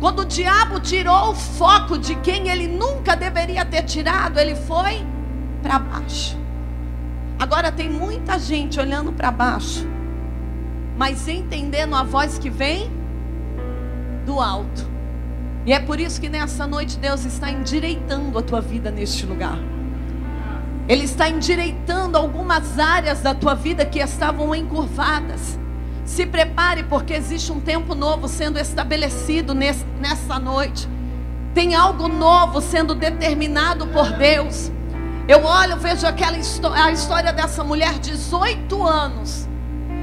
Quando 0.01 0.21
o 0.21 0.25
diabo 0.25 0.81
tirou 0.81 1.31
o 1.31 1.35
foco 1.35 1.97
de 1.99 2.15
quem 2.17 2.49
ele 2.49 2.67
nunca 2.67 3.15
deveria 3.15 3.65
ter 3.65 3.83
tirado, 3.83 4.39
ele 4.39 4.57
foi 4.57 5.07
para 5.63 5.79
baixo. 5.79 6.37
Agora 7.39 7.71
tem 7.71 7.89
muita 7.89 8.39
gente 8.39 8.79
olhando 8.81 9.13
para 9.13 9.31
baixo, 9.31 9.87
mas 10.97 11.29
entendendo 11.29 11.95
a 11.95 12.03
voz 12.03 12.39
que 12.39 12.51
vem 12.51 12.91
do 14.27 14.41
alto. 14.41 14.92
E 15.65 15.73
é 15.73 15.79
por 15.79 16.01
isso 16.01 16.21
que 16.21 16.29
nessa 16.29 16.67
noite 16.67 16.99
Deus 16.99 17.25
está 17.25 17.51
endireitando 17.51 18.37
a 18.39 18.43
tua 18.43 18.61
vida 18.61 18.91
neste 18.91 19.25
lugar. 19.25 19.59
Ele 20.89 21.05
está 21.05 21.29
endireitando 21.29 22.19
algumas 22.19 22.79
áreas 22.79 23.21
da 23.21 23.35
tua 23.35 23.55
vida 23.55 23.85
que 23.85 24.01
estavam 24.01 24.55
encurvadas. 24.55 25.59
Se 26.05 26.27
prepare, 26.27 26.83
porque 26.83 27.15
existe 27.15 27.53
um 27.53 27.61
tempo 27.61 27.95
novo 27.95 28.27
sendo 28.27 28.59
estabelecido 28.59 29.55
nessa 29.55 30.39
noite. 30.41 30.89
Tem 31.55 31.77
algo 31.77 32.09
novo 32.09 32.61
sendo 32.61 32.95
determinado 32.95 33.87
por 33.87 34.11
Deus. 34.13 34.73
Eu 35.29 35.45
olho, 35.45 35.77
vejo 35.77 36.05
aquela 36.05 36.37
a 36.37 36.91
história 36.91 37.33
dessa 37.33 37.63
mulher, 37.63 38.01
18 38.01 38.83
anos. 38.83 39.49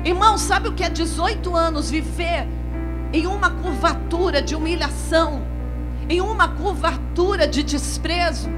Irmão, 0.05 0.37
sabe 0.37 0.69
o 0.69 0.73
que 0.73 0.83
é 0.83 0.89
18 0.89 1.53
anos 1.53 1.91
viver 1.91 2.47
em 3.11 3.27
uma 3.27 3.49
curvatura 3.49 4.41
de 4.41 4.55
humilhação, 4.55 5.41
em 6.09 6.19
uma 6.19 6.47
curvatura 6.47 7.47
de 7.47 7.61
desprezo. 7.61 8.49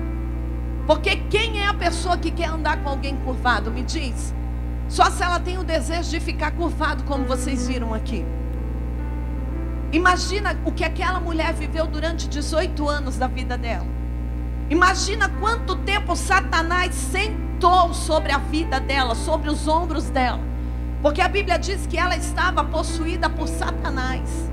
Porque 0.88 1.18
quem 1.30 1.62
é 1.62 1.68
a 1.68 1.74
pessoa 1.74 2.18
que 2.18 2.32
quer 2.32 2.50
andar 2.50 2.82
com 2.82 2.90
alguém 2.90 3.18
curvado? 3.18 3.70
Me 3.70 3.84
diz. 3.84 4.34
Só 4.88 5.10
se 5.12 5.22
ela 5.22 5.40
tem 5.40 5.58
o 5.58 5.64
desejo 5.64 6.10
de 6.10 6.20
ficar 6.20 6.52
curvado, 6.52 7.04
como 7.04 7.26
vocês 7.26 7.68
viram 7.68 7.94
aqui. 7.94 8.26
Imagina 9.92 10.58
o 10.66 10.72
que 10.72 10.86
aquela 10.86 11.20
mulher 11.20 11.54
viveu 11.54 11.86
durante 11.86 12.28
18 12.28 12.88
anos 12.88 13.18
da 13.18 13.28
vida 13.28 13.58
dela. 13.58 13.88
Imagina 14.70 15.28
quanto 15.40 15.76
tempo 15.76 16.16
Satanás 16.16 16.96
sentou 16.96 17.94
sobre 17.94 18.32
a 18.32 18.38
vida 18.38 18.80
dela, 18.80 19.14
sobre 19.14 19.50
os 19.50 19.68
ombros 19.68 20.10
dela. 20.10 20.40
Porque 21.02 21.20
a 21.20 21.28
Bíblia 21.28 21.60
diz 21.60 21.86
que 21.88 21.98
ela 21.98 22.16
estava 22.16 22.64
possuída 22.64 23.30
por 23.30 23.50
Satanás. 23.50 24.50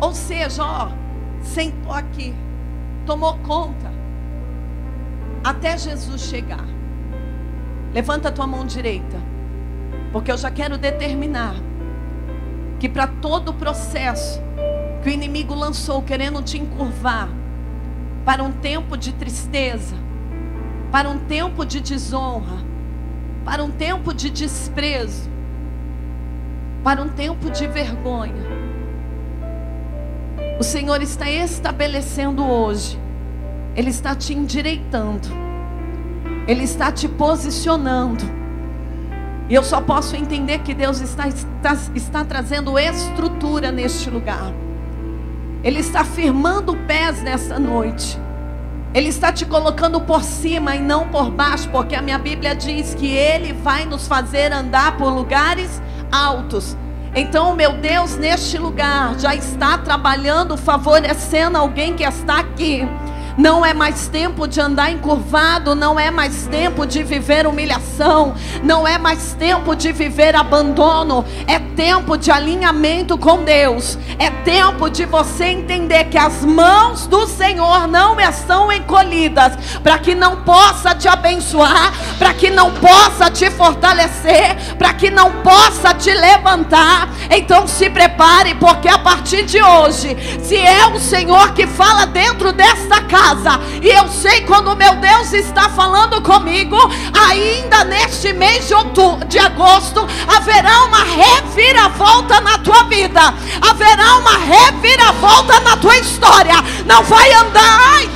Ou 0.00 0.14
seja, 0.14 0.64
ó, 0.64 1.01
sentou 1.42 1.92
aqui, 1.92 2.34
tomou 3.04 3.36
conta, 3.38 3.92
até 5.42 5.76
Jesus 5.76 6.22
chegar. 6.22 6.64
Levanta 7.92 8.28
a 8.28 8.32
tua 8.32 8.46
mão 8.46 8.64
direita, 8.64 9.18
porque 10.12 10.32
eu 10.32 10.38
já 10.38 10.50
quero 10.50 10.78
determinar 10.78 11.54
que 12.78 12.88
para 12.88 13.06
todo 13.06 13.50
o 13.50 13.54
processo 13.54 14.40
que 15.02 15.10
o 15.10 15.12
inimigo 15.12 15.54
lançou 15.54 16.00
querendo 16.02 16.42
te 16.42 16.58
encurvar 16.58 17.28
para 18.24 18.42
um 18.42 18.52
tempo 18.52 18.96
de 18.96 19.12
tristeza, 19.12 19.96
para 20.90 21.08
um 21.08 21.18
tempo 21.18 21.64
de 21.64 21.80
desonra, 21.80 22.58
para 23.44 23.62
um 23.62 23.70
tempo 23.70 24.14
de 24.14 24.30
desprezo, 24.30 25.28
para 26.84 27.02
um 27.02 27.08
tempo 27.08 27.50
de 27.50 27.66
vergonha. 27.66 28.61
O 30.58 30.62
Senhor 30.62 31.02
está 31.02 31.30
estabelecendo 31.30 32.44
hoje, 32.44 32.98
Ele 33.74 33.90
está 33.90 34.14
te 34.14 34.32
endireitando, 34.32 35.28
Ele 36.46 36.64
está 36.64 36.92
te 36.92 37.08
posicionando. 37.08 38.24
E 39.48 39.54
eu 39.54 39.62
só 39.62 39.80
posso 39.80 40.16
entender 40.16 40.60
que 40.60 40.72
Deus 40.72 41.00
está, 41.00 41.28
está, 41.28 41.76
está 41.94 42.24
trazendo 42.24 42.78
estrutura 42.78 43.72
neste 43.72 44.08
lugar. 44.08 44.52
Ele 45.62 45.80
está 45.80 46.04
firmando 46.04 46.76
pés 46.76 47.22
nessa 47.22 47.58
noite. 47.58 48.18
Ele 48.94 49.08
está 49.08 49.32
te 49.32 49.46
colocando 49.46 50.00
por 50.00 50.22
cima 50.22 50.76
e 50.76 50.80
não 50.80 51.08
por 51.08 51.30
baixo, 51.30 51.68
porque 51.70 51.94
a 51.94 52.02
minha 52.02 52.18
Bíblia 52.18 52.54
diz 52.54 52.94
que 52.94 53.06
Ele 53.06 53.52
vai 53.52 53.84
nos 53.86 54.06
fazer 54.06 54.52
andar 54.52 54.96
por 54.96 55.10
lugares 55.10 55.80
altos. 56.10 56.76
Então, 57.14 57.54
meu 57.54 57.74
Deus, 57.74 58.16
neste 58.16 58.56
lugar 58.56 59.18
já 59.18 59.34
está 59.34 59.76
trabalhando, 59.76 60.56
favorecendo 60.56 61.58
alguém 61.58 61.94
que 61.94 62.02
está 62.02 62.38
aqui. 62.38 62.88
Não 63.36 63.64
é 63.64 63.72
mais 63.72 64.08
tempo 64.08 64.46
de 64.46 64.60
andar 64.60 64.90
encurvado, 64.90 65.74
não 65.74 65.98
é 65.98 66.10
mais 66.10 66.46
tempo 66.46 66.86
de 66.86 67.02
viver 67.02 67.46
humilhação, 67.46 68.34
não 68.62 68.86
é 68.86 68.98
mais 68.98 69.34
tempo 69.34 69.74
de 69.74 69.90
viver 69.90 70.36
abandono, 70.36 71.24
é 71.46 71.58
tempo 71.58 72.18
de 72.18 72.30
alinhamento 72.30 73.16
com 73.16 73.42
Deus, 73.42 73.98
é 74.18 74.30
tempo 74.30 74.90
de 74.90 75.06
você 75.06 75.46
entender 75.46 76.04
que 76.04 76.18
as 76.18 76.44
mãos 76.44 77.06
do 77.06 77.26
Senhor 77.26 77.88
não 77.88 78.20
estão 78.20 78.70
encolhidas, 78.70 79.54
para 79.82 79.98
que 79.98 80.14
não 80.14 80.42
possa 80.42 80.94
te 80.94 81.08
abençoar, 81.08 81.92
para 82.18 82.34
que 82.34 82.50
não 82.50 82.70
possa 82.72 83.30
te 83.30 83.50
fortalecer, 83.50 84.56
para 84.76 84.92
que 84.92 85.10
não 85.10 85.32
possa 85.42 85.94
te 85.94 86.12
levantar. 86.12 87.08
Então 87.30 87.66
se 87.66 87.88
prepare, 87.88 88.54
porque 88.56 88.88
a 88.88 88.98
partir 88.98 89.44
de 89.44 89.62
hoje, 89.62 90.16
se 90.42 90.56
é 90.56 90.86
o 90.86 91.00
Senhor 91.00 91.52
que 91.54 91.66
fala 91.66 92.04
dentro 92.06 92.52
desta 92.52 93.00
casa, 93.02 93.21
casa. 93.22 93.60
E 93.80 93.88
eu 93.88 94.08
sei 94.08 94.40
quando 94.42 94.76
meu 94.76 94.96
Deus 94.96 95.32
está 95.32 95.68
falando 95.68 96.20
comigo, 96.20 96.76
ainda 97.28 97.84
neste 97.84 98.32
mês 98.32 98.66
de, 98.66 98.74
outubro, 98.74 99.26
de 99.28 99.38
agosto, 99.38 100.06
haverá 100.26 100.84
uma 100.84 101.04
reviravolta 101.04 102.40
na 102.40 102.58
tua 102.58 102.82
vida. 102.84 103.34
Haverá 103.60 104.16
uma 104.16 104.36
reviravolta 104.38 105.60
na 105.60 105.76
tua 105.76 105.96
história. 105.96 106.56
Não 106.84 107.02
vai 107.04 107.32
andar, 107.32 107.78
ai, 107.94 108.10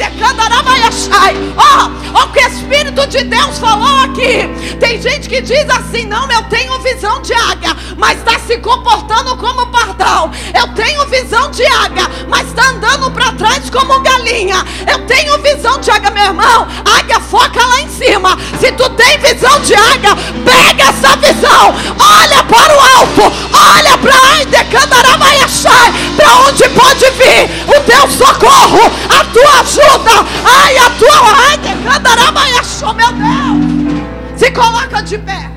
Ó, 1.56 1.90
oh, 2.14 2.24
o 2.24 2.32
que 2.32 2.40
o 2.40 2.48
Espírito 2.48 3.06
de 3.06 3.24
Deus 3.24 3.58
falou 3.58 4.04
aqui. 4.04 4.48
Tem 4.80 5.00
gente 5.00 5.28
que 5.28 5.40
diz 5.40 5.68
assim: 5.70 6.06
não, 6.06 6.30
eu 6.30 6.42
tenho 6.44 6.78
visão 6.80 7.20
de 7.22 7.32
águia, 7.32 7.76
mas 7.96 8.18
está 8.18 8.38
se 8.38 8.58
comportando 8.58 9.36
como 9.36 9.66
pardal. 9.66 10.30
Eu 10.54 10.68
tenho 10.74 11.06
visão 11.06 11.50
de 11.50 11.64
águia, 11.66 12.08
mas 12.28 12.48
está 12.48 12.70
andando 12.70 13.10
para 13.10 13.25
trás 13.36 13.70
como 13.70 14.00
galinha. 14.00 14.64
Eu 14.90 14.98
tenho 15.06 15.38
visão 15.38 15.78
de 15.78 15.90
águia, 15.90 16.10
meu 16.10 16.24
irmão. 16.24 16.66
Águia 16.98 17.20
foca 17.20 17.64
lá 17.64 17.80
em 17.80 17.88
cima. 17.88 18.36
Se 18.58 18.72
tu 18.72 18.88
tem 18.90 19.18
visão 19.18 19.60
de 19.60 19.74
águia, 19.74 20.16
pega 20.44 20.84
essa 20.84 21.16
visão. 21.16 21.74
Olha 21.98 22.42
para 22.44 22.76
o 22.76 22.80
alto. 22.80 23.22
Olha 23.52 23.98
para 23.98 24.16
para 26.16 26.38
onde 26.48 26.68
pode 26.70 27.10
vir 27.10 27.48
o 27.68 27.80
teu 27.82 28.08
socorro, 28.08 28.90
a 29.08 29.24
tua 29.26 29.60
ajuda. 29.60 30.26
Ai, 30.44 30.76
a 30.78 30.90
tua 30.90 31.16
ai, 31.34 31.56
meu 32.94 33.12
Deus. 33.12 34.38
Se 34.38 34.50
coloca 34.50 35.02
de 35.02 35.18
pé. 35.18 35.50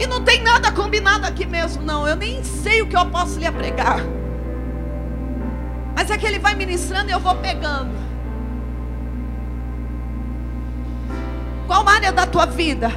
E 0.00 0.06
não 0.06 0.22
tem 0.22 0.42
nada 0.42 0.72
combinado 0.72 1.26
aqui 1.26 1.46
mesmo, 1.46 1.82
não. 1.82 2.06
Eu 2.06 2.16
nem 2.16 2.42
sei 2.42 2.82
o 2.82 2.86
que 2.86 2.96
eu 2.96 3.06
posso 3.06 3.38
lhe 3.38 3.50
pregar. 3.50 4.00
Mas 5.94 6.10
é 6.10 6.18
que 6.18 6.26
ele 6.26 6.38
vai 6.38 6.54
ministrando 6.54 7.10
e 7.10 7.12
eu 7.12 7.20
vou 7.20 7.34
pegando. 7.36 7.92
Qual 11.66 11.88
área 11.88 12.12
da 12.12 12.26
tua 12.26 12.46
vida 12.46 12.90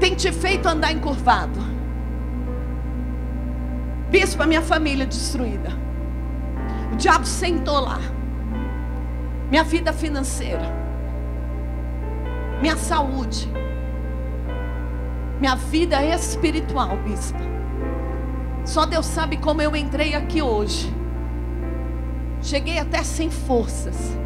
tem 0.00 0.14
te 0.14 0.30
feito 0.32 0.66
andar 0.68 0.92
encurvado? 0.92 1.58
Bispo, 4.10 4.42
a 4.42 4.46
minha 4.46 4.62
família 4.62 5.06
destruída. 5.06 5.70
O 6.92 6.96
diabo 6.96 7.26
sentou 7.26 7.80
lá. 7.80 7.98
Minha 9.50 9.64
vida 9.64 9.92
financeira. 9.92 10.72
Minha 12.60 12.76
saúde 12.76 13.48
minha 15.40 15.54
vida 15.54 16.02
é 16.02 16.16
espiritual, 16.16 16.96
bispo. 16.96 17.38
Só 18.64 18.84
Deus 18.84 19.06
sabe 19.06 19.36
como 19.36 19.62
eu 19.62 19.76
entrei 19.76 20.14
aqui 20.14 20.42
hoje. 20.42 20.92
Cheguei 22.42 22.78
até 22.78 23.02
sem 23.02 23.30
forças. 23.30 24.16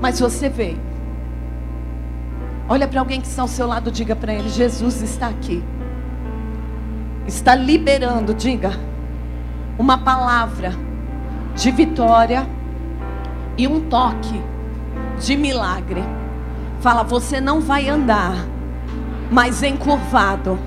Mas 0.00 0.20
você 0.20 0.48
veio. 0.48 0.80
Olha 2.68 2.88
para 2.88 3.00
alguém 3.00 3.20
que 3.20 3.26
está 3.26 3.42
ao 3.42 3.48
seu 3.48 3.66
lado, 3.66 3.90
diga 3.90 4.16
para 4.16 4.34
ele: 4.34 4.48
Jesus 4.48 5.02
está 5.02 5.28
aqui. 5.28 5.62
Está 7.26 7.54
liberando, 7.54 8.34
diga, 8.34 8.72
uma 9.78 9.98
palavra 9.98 10.72
de 11.54 11.70
vitória 11.70 12.46
e 13.56 13.66
um 13.66 13.88
toque 13.88 14.40
de 15.18 15.36
milagre. 15.36 16.04
Fala, 16.80 17.02
você 17.02 17.40
não 17.40 17.60
vai 17.60 17.88
andar 17.88 18.36
mas 19.30 19.62
encurvado. 19.62 20.58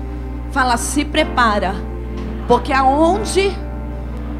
Fala, 0.50 0.76
se 0.76 1.04
prepara, 1.04 1.74
porque 2.48 2.72
aonde 2.72 3.52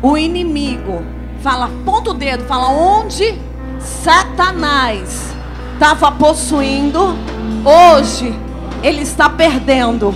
o 0.03 0.17
inimigo, 0.17 1.03
fala, 1.43 1.71
ponta 1.85 2.11
o 2.11 2.15
dedo, 2.15 2.45
fala, 2.45 2.69
onde 2.69 3.39
Satanás 3.79 5.35
estava 5.75 6.13
possuindo, 6.13 7.17
hoje 7.65 8.35
ele 8.83 9.03
está 9.03 9.29
perdendo, 9.29 10.15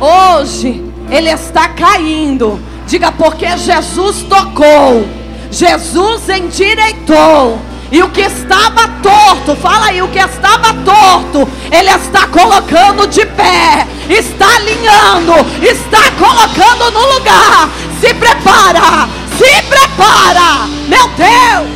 hoje 0.00 0.84
ele 1.10 1.30
está 1.30 1.68
caindo. 1.68 2.60
Diga, 2.86 3.12
porque 3.12 3.56
Jesus 3.56 4.22
tocou, 4.22 5.06
Jesus 5.50 6.28
endireitou 6.28 7.58
e 7.92 8.02
o 8.02 8.10
que 8.10 8.20
estava 8.20 8.86
torto, 9.02 9.56
fala 9.56 9.86
aí, 9.86 10.00
o 10.00 10.06
que 10.08 10.18
estava 10.20 10.72
torto, 10.84 11.48
Ele 11.72 11.90
está 11.90 12.28
colocando 12.28 13.06
de 13.08 13.26
pé, 13.26 13.86
está 14.08 14.46
alinhando, 14.56 15.32
está 15.60 15.98
colocando 16.12 16.90
no 16.92 17.14
lugar. 17.14 17.68
Se 18.00 18.14
prepara, 18.14 19.08
se 19.40 19.62
prepara, 19.62 20.66
meu 20.88 21.08
Deus. 21.16 21.70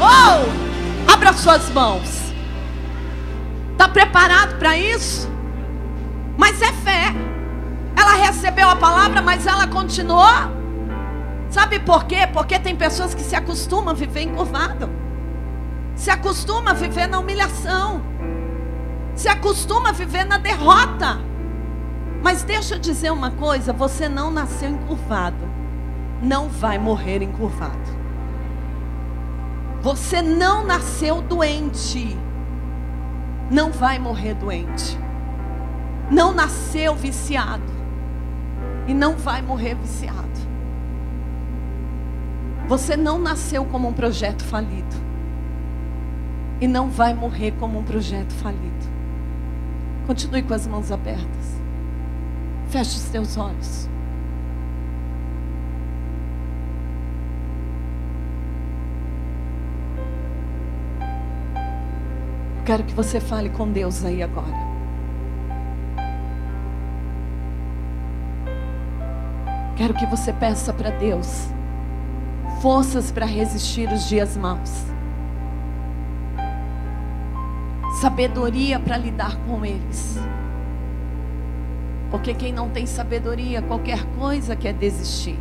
Oh, 0.00 1.12
abra 1.12 1.32
suas 1.34 1.68
mãos. 1.70 2.32
Está 3.72 3.88
preparado 3.88 4.58
para 4.58 4.76
isso? 4.76 5.30
Mas 6.36 6.60
é 6.62 6.72
fé. 6.72 7.14
Ela 7.96 8.12
recebeu 8.14 8.68
a 8.68 8.76
palavra, 8.76 9.20
mas 9.20 9.46
ela 9.46 9.66
continuou. 9.66 10.60
Sabe 11.50 11.78
por 11.80 12.04
quê? 12.04 12.26
Porque 12.32 12.58
tem 12.58 12.76
pessoas 12.76 13.14
que 13.14 13.22
se 13.22 13.36
acostumam 13.36 13.90
a 13.90 13.94
viver 13.94 14.22
encurvado 14.22 14.88
se 16.00 16.10
acostuma 16.10 16.70
a 16.70 16.74
viver 16.74 17.06
na 17.06 17.18
humilhação, 17.18 18.00
se 19.14 19.28
acostuma 19.28 19.90
a 19.90 19.92
viver 19.92 20.24
na 20.24 20.38
derrota. 20.38 21.20
Mas 22.22 22.42
deixa 22.42 22.76
eu 22.76 22.78
dizer 22.78 23.12
uma 23.12 23.30
coisa: 23.32 23.70
você 23.70 24.08
não 24.08 24.30
nasceu 24.30 24.70
encurvado, 24.70 25.36
não 26.22 26.48
vai 26.48 26.78
morrer 26.78 27.22
encurvado. 27.22 28.00
Você 29.80 30.20
não 30.20 30.64
nasceu 30.64 31.22
doente, 31.22 32.16
não 33.50 33.72
vai 33.72 33.98
morrer 33.98 34.34
doente. 34.34 34.98
Não 36.10 36.34
nasceu 36.34 36.94
viciado 36.94 37.72
e 38.86 38.92
não 38.92 39.16
vai 39.16 39.40
morrer 39.40 39.74
viciado. 39.74 40.20
Você 42.66 42.96
não 42.96 43.18
nasceu 43.18 43.64
como 43.64 43.88
um 43.88 43.92
projeto 43.92 44.44
falido 44.44 44.96
e 46.60 46.68
não 46.68 46.88
vai 46.90 47.14
morrer 47.14 47.52
como 47.58 47.78
um 47.78 47.82
projeto 47.82 48.32
falido. 48.34 48.90
Continue 50.06 50.42
com 50.42 50.54
as 50.54 50.66
mãos 50.66 50.92
abertas. 50.92 51.60
Feche 52.68 52.96
os 52.96 53.04
teus 53.08 53.36
olhos. 53.36 53.89
Quero 62.70 62.84
que 62.84 62.94
você 62.94 63.18
fale 63.18 63.50
com 63.50 63.68
Deus 63.68 64.04
aí 64.04 64.22
agora. 64.22 64.54
Quero 69.76 69.92
que 69.92 70.06
você 70.06 70.32
peça 70.32 70.72
para 70.72 70.90
Deus 70.90 71.48
forças 72.62 73.10
para 73.10 73.26
resistir 73.26 73.90
os 73.92 74.08
dias 74.08 74.36
maus 74.36 74.84
sabedoria 78.00 78.78
para 78.78 78.96
lidar 78.96 79.36
com 79.48 79.66
eles. 79.66 80.16
Porque 82.08 82.32
quem 82.32 82.52
não 82.52 82.68
tem 82.68 82.86
sabedoria, 82.86 83.60
qualquer 83.62 84.04
coisa 84.16 84.54
quer 84.54 84.74
desistir. 84.74 85.36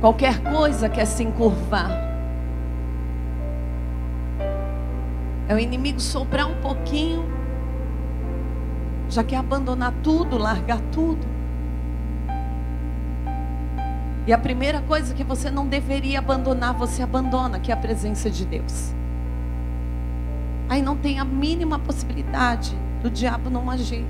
Qualquer 0.00 0.42
coisa 0.42 0.88
quer 0.88 1.04
se 1.04 1.22
encurvar. 1.22 2.09
É 5.50 5.54
o 5.54 5.58
inimigo 5.58 5.98
soprar 5.98 6.46
um 6.46 6.54
pouquinho, 6.60 7.24
já 9.08 9.24
quer 9.24 9.34
abandonar 9.34 9.92
tudo, 10.00 10.38
largar 10.38 10.80
tudo. 10.92 11.26
E 14.28 14.32
a 14.32 14.38
primeira 14.38 14.80
coisa 14.82 15.12
que 15.12 15.24
você 15.24 15.50
não 15.50 15.66
deveria 15.66 16.20
abandonar, 16.20 16.72
você 16.72 17.02
abandona, 17.02 17.58
que 17.58 17.72
é 17.72 17.74
a 17.74 17.76
presença 17.76 18.30
de 18.30 18.46
Deus. 18.46 18.94
Aí 20.68 20.80
não 20.80 20.96
tem 20.96 21.18
a 21.18 21.24
mínima 21.24 21.80
possibilidade 21.80 22.72
do 23.02 23.10
diabo 23.10 23.50
não 23.50 23.68
agir. 23.68 24.06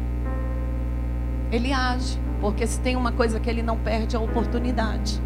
Ele 1.51 1.73
age, 1.73 2.19
porque 2.43 2.67
se 2.67 2.79
tem 2.81 2.97
uma 2.97 3.13
coisa 3.13 3.41
que 3.41 3.49
ele 3.49 3.63
não 3.63 3.79
perde, 3.79 4.15
é 4.15 4.19
a 4.19 4.23
oportunidade. 4.23 5.19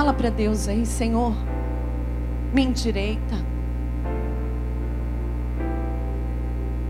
Fala 0.00 0.14
para 0.14 0.30
Deus 0.30 0.66
aí, 0.66 0.86
Senhor, 0.86 1.34
me 2.54 2.62
endireita. 2.62 3.36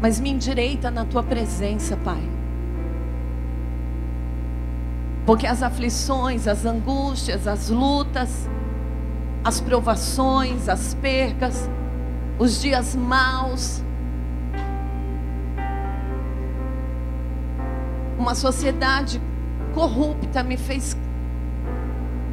Mas 0.00 0.20
me 0.20 0.30
endireita 0.30 0.92
na 0.92 1.04
tua 1.04 1.20
presença, 1.20 1.96
Pai. 1.96 2.22
Porque 5.26 5.44
as 5.44 5.60
aflições, 5.60 6.46
as 6.46 6.64
angústias, 6.64 7.48
as 7.48 7.68
lutas, 7.68 8.48
as 9.42 9.60
provações, 9.60 10.68
as 10.68 10.94
percas, 10.94 11.68
os 12.38 12.60
dias 12.62 12.94
maus, 12.94 13.82
uma 18.16 18.36
sociedade 18.36 19.20
corrupta 19.74 20.44
me 20.44 20.56
fez 20.56 20.96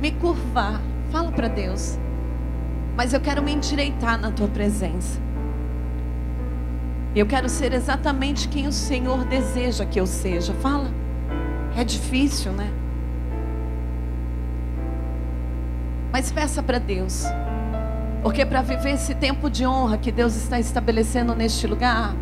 me 0.07 0.11
curvar. 0.13 0.81
Fala 1.11 1.31
para 1.31 1.49
Deus. 1.49 1.97
Mas 2.95 3.13
eu 3.13 3.19
quero 3.19 3.43
me 3.43 3.51
endireitar 3.51 4.19
na 4.19 4.31
tua 4.31 4.47
presença. 4.47 5.19
Eu 7.15 7.25
quero 7.25 7.49
ser 7.49 7.73
exatamente 7.73 8.47
quem 8.47 8.67
o 8.67 8.71
Senhor 8.71 9.25
deseja 9.25 9.85
que 9.85 9.99
eu 9.99 10.05
seja. 10.05 10.53
Fala. 10.55 10.89
É 11.75 11.83
difícil, 11.83 12.53
né? 12.53 12.71
Mas 16.11 16.31
peça 16.31 16.63
para 16.63 16.79
Deus. 16.79 17.25
Porque 18.23 18.45
para 18.45 18.61
viver 18.61 18.91
esse 18.91 19.13
tempo 19.13 19.49
de 19.49 19.65
honra 19.65 19.97
que 19.97 20.11
Deus 20.11 20.35
está 20.35 20.59
estabelecendo 20.59 21.35
neste 21.35 21.67
lugar, 21.67 22.15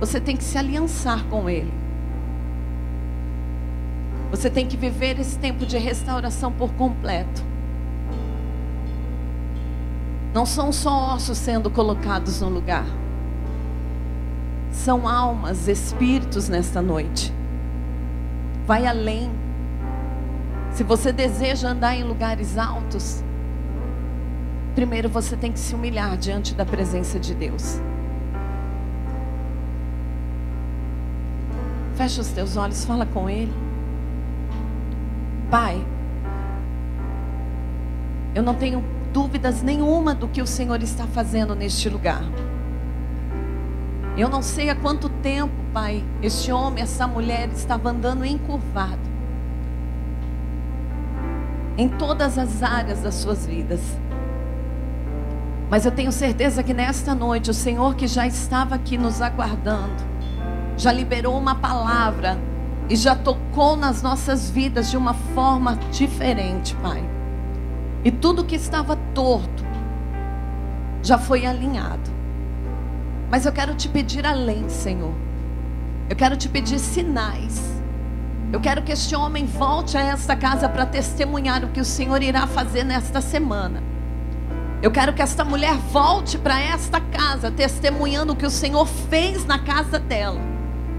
você 0.00 0.20
tem 0.20 0.36
que 0.36 0.44
se 0.44 0.58
aliançar 0.58 1.24
com 1.26 1.48
Ele. 1.48 1.72
Você 4.34 4.50
tem 4.50 4.66
que 4.66 4.76
viver 4.76 5.20
esse 5.20 5.38
tempo 5.38 5.64
de 5.64 5.78
restauração 5.78 6.50
por 6.50 6.72
completo. 6.72 7.40
Não 10.34 10.44
são 10.44 10.72
só 10.72 11.14
ossos 11.14 11.38
sendo 11.38 11.70
colocados 11.70 12.40
no 12.40 12.48
lugar. 12.48 12.84
São 14.72 15.06
almas, 15.06 15.68
espíritos 15.68 16.48
nesta 16.48 16.82
noite. 16.82 17.32
Vai 18.66 18.88
além. 18.88 19.30
Se 20.72 20.82
você 20.82 21.12
deseja 21.12 21.68
andar 21.68 21.94
em 21.94 22.02
lugares 22.02 22.58
altos, 22.58 23.22
primeiro 24.74 25.08
você 25.08 25.36
tem 25.36 25.52
que 25.52 25.60
se 25.60 25.76
humilhar 25.76 26.16
diante 26.16 26.56
da 26.56 26.66
presença 26.66 27.20
de 27.20 27.36
Deus. 27.36 27.80
Fecha 31.94 32.20
os 32.20 32.30
teus 32.30 32.56
olhos, 32.56 32.84
fala 32.84 33.06
com 33.06 33.30
Ele. 33.30 33.63
Pai, 35.54 35.86
eu 38.34 38.42
não 38.42 38.56
tenho 38.56 38.84
dúvidas 39.12 39.62
nenhuma 39.62 40.12
do 40.12 40.26
que 40.26 40.42
o 40.42 40.46
Senhor 40.48 40.82
está 40.82 41.06
fazendo 41.06 41.54
neste 41.54 41.88
lugar. 41.88 42.24
Eu 44.16 44.28
não 44.28 44.42
sei 44.42 44.68
há 44.68 44.74
quanto 44.74 45.08
tempo, 45.08 45.54
Pai, 45.72 46.02
este 46.20 46.50
homem, 46.50 46.82
essa 46.82 47.06
mulher 47.06 47.50
estava 47.50 47.90
andando 47.90 48.24
encurvado 48.24 48.98
em 51.78 51.88
todas 51.88 52.36
as 52.36 52.60
áreas 52.60 53.02
das 53.02 53.14
suas 53.14 53.46
vidas. 53.46 53.80
Mas 55.70 55.86
eu 55.86 55.92
tenho 55.92 56.10
certeza 56.10 56.64
que 56.64 56.74
nesta 56.74 57.14
noite 57.14 57.48
o 57.48 57.54
Senhor 57.54 57.94
que 57.94 58.08
já 58.08 58.26
estava 58.26 58.74
aqui 58.74 58.98
nos 58.98 59.22
aguardando, 59.22 60.02
já 60.76 60.90
liberou 60.90 61.38
uma 61.38 61.54
palavra 61.54 62.36
e 62.88 62.96
já 62.96 63.14
tocou 63.14 63.76
nas 63.76 64.02
nossas 64.02 64.50
vidas 64.50 64.90
de 64.90 64.96
uma 64.96 65.14
forma 65.14 65.76
diferente, 65.90 66.74
Pai. 66.76 67.02
E 68.04 68.10
tudo 68.10 68.44
que 68.44 68.54
estava 68.54 68.96
torto 69.14 69.64
já 71.02 71.18
foi 71.18 71.46
alinhado. 71.46 72.10
Mas 73.30 73.46
eu 73.46 73.52
quero 73.52 73.74
te 73.74 73.88
pedir 73.88 74.26
além, 74.26 74.68
Senhor. 74.68 75.14
Eu 76.08 76.16
quero 76.16 76.36
te 76.36 76.48
pedir 76.48 76.78
sinais 76.78 77.74
eu 78.54 78.60
quero 78.60 78.82
que 78.82 78.92
este 78.92 79.16
homem 79.16 79.46
volte 79.46 79.98
a 79.98 80.00
esta 80.00 80.36
casa 80.36 80.68
para 80.68 80.86
testemunhar 80.86 81.64
o 81.64 81.70
que 81.70 81.80
o 81.80 81.84
Senhor 81.84 82.22
irá 82.22 82.46
fazer 82.46 82.84
nesta 82.84 83.20
semana. 83.20 83.82
Eu 84.80 84.92
quero 84.92 85.12
que 85.12 85.20
esta 85.20 85.44
mulher 85.44 85.74
volte 85.90 86.38
para 86.38 86.60
esta 86.60 87.00
casa 87.00 87.50
testemunhando 87.50 88.32
o 88.32 88.36
que 88.36 88.46
o 88.46 88.50
Senhor 88.50 88.86
fez 88.86 89.44
na 89.44 89.58
casa 89.58 89.98
dela, 89.98 90.40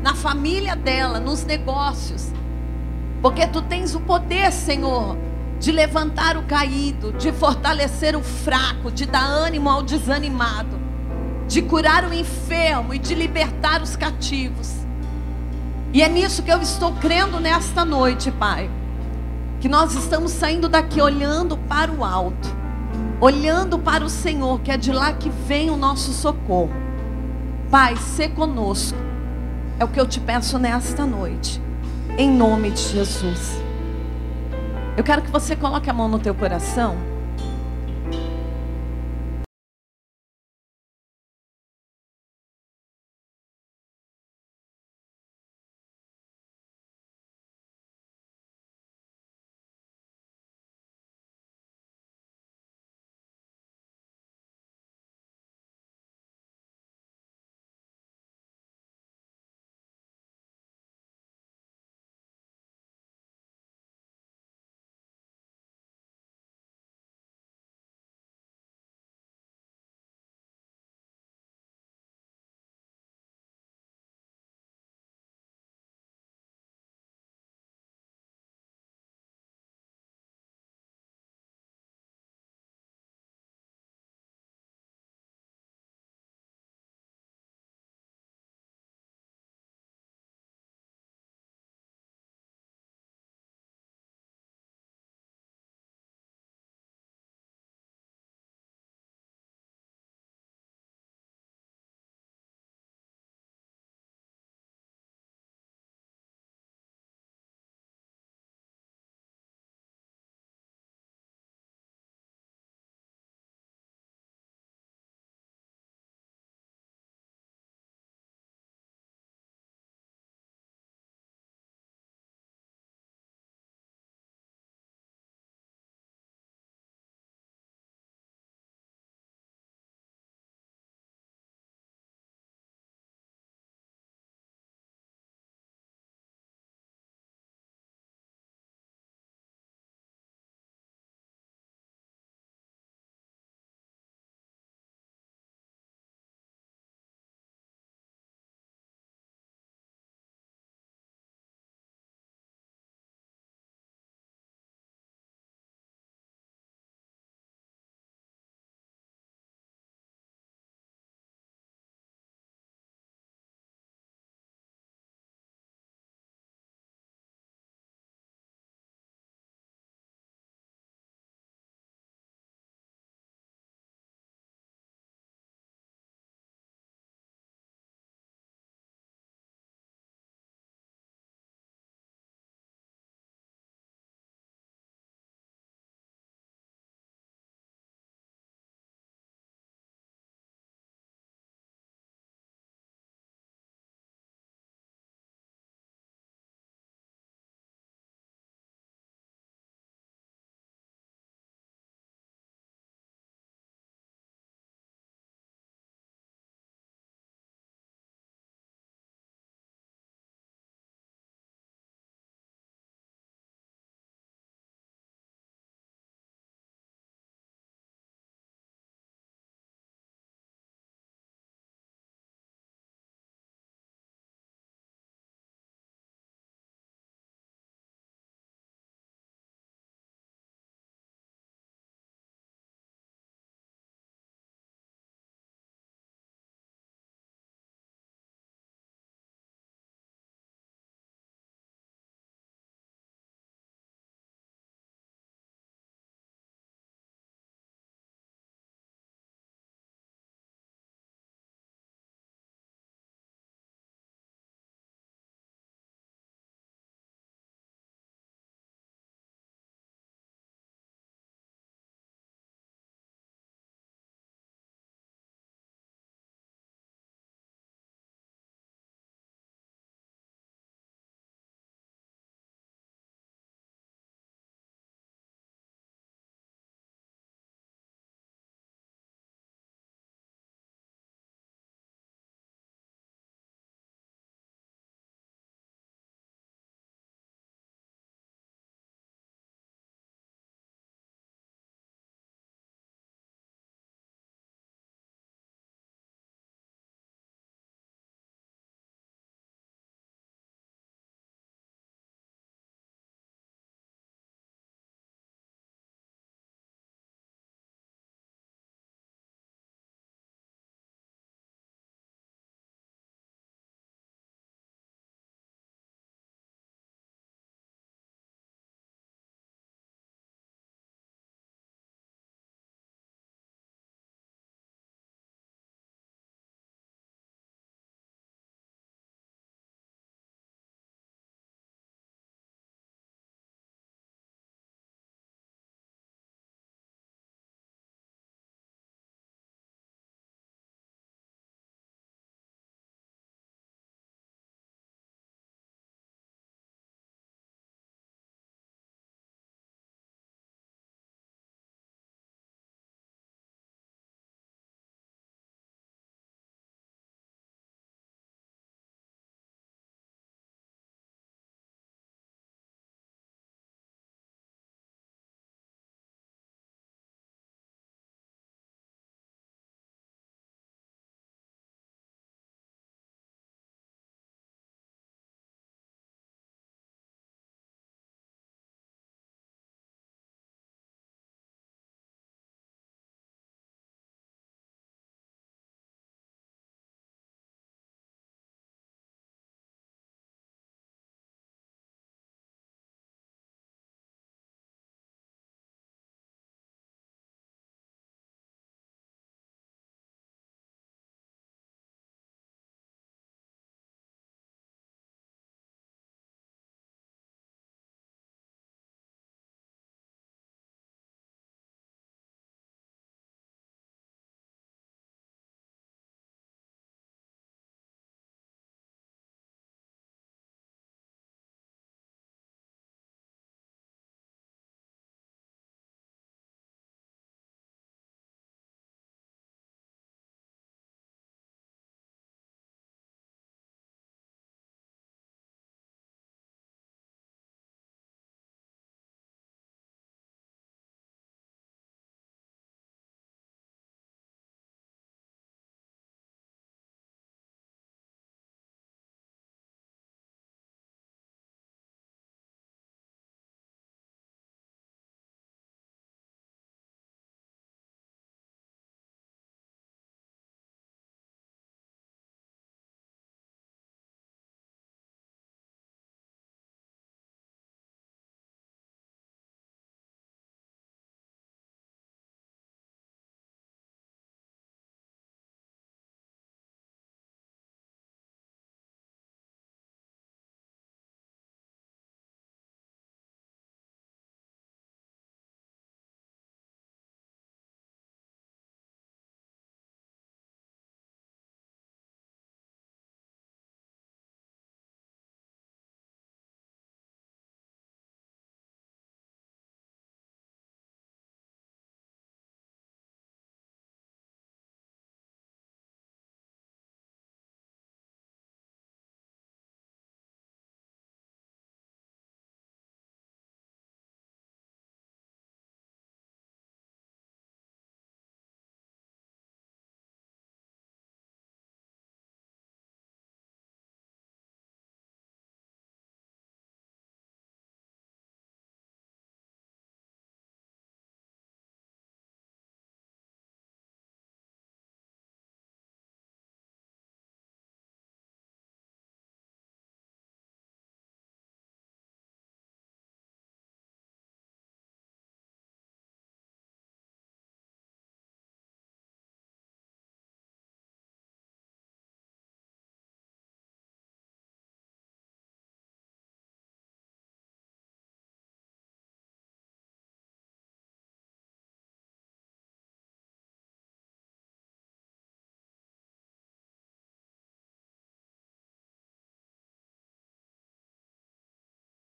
na 0.05 0.13
família 0.13 0.75
dela, 0.75 1.19
nos 1.19 1.43
negócios. 1.43 2.31
Porque 3.23 3.47
tu 3.47 3.59
tens 3.63 3.95
o 3.95 3.99
poder, 3.99 4.51
Senhor, 4.51 5.17
de 5.59 5.71
levantar 5.71 6.37
o 6.37 6.43
caído, 6.43 7.11
de 7.13 7.31
fortalecer 7.31 8.15
o 8.15 8.21
fraco, 8.21 8.91
de 8.91 9.07
dar 9.07 9.25
ânimo 9.25 9.67
ao 9.67 9.81
desanimado, 9.81 10.79
de 11.47 11.59
curar 11.63 12.07
o 12.07 12.13
enfermo 12.13 12.93
e 12.93 12.99
de 12.99 13.15
libertar 13.15 13.81
os 13.81 13.95
cativos. 13.95 14.75
E 15.91 16.03
é 16.03 16.07
nisso 16.07 16.43
que 16.43 16.53
eu 16.53 16.61
estou 16.61 16.93
crendo 16.93 17.39
nesta 17.39 17.83
noite, 17.83 18.29
Pai. 18.29 18.69
Que 19.59 19.67
nós 19.67 19.95
estamos 19.95 20.31
saindo 20.33 20.69
daqui 20.69 21.01
olhando 21.01 21.57
para 21.57 21.91
o 21.91 22.05
alto, 22.05 22.55
olhando 23.19 23.79
para 23.79 24.05
o 24.05 24.09
Senhor, 24.09 24.61
que 24.61 24.69
é 24.69 24.77
de 24.77 24.91
lá 24.91 25.13
que 25.13 25.31
vem 25.31 25.71
o 25.71 25.75
nosso 25.75 26.13
socorro. 26.13 26.69
Pai, 27.71 27.97
se 27.97 28.29
conosco. 28.29 29.04
É 29.77 29.83
o 29.83 29.89
que 29.89 29.99
eu 29.99 30.07
te 30.07 30.21
peço 30.21 30.57
nesta 30.57 31.05
noite. 31.05 31.61
Em 32.17 32.31
nome 32.31 32.71
de 32.71 32.81
Jesus. 32.81 33.61
Eu 34.95 35.03
quero 35.03 35.21
que 35.21 35.29
você 35.29 35.53
coloque 35.53 35.89
a 35.89 35.93
mão 35.93 36.07
no 36.07 36.17
teu 36.17 36.33
coração. 36.33 36.95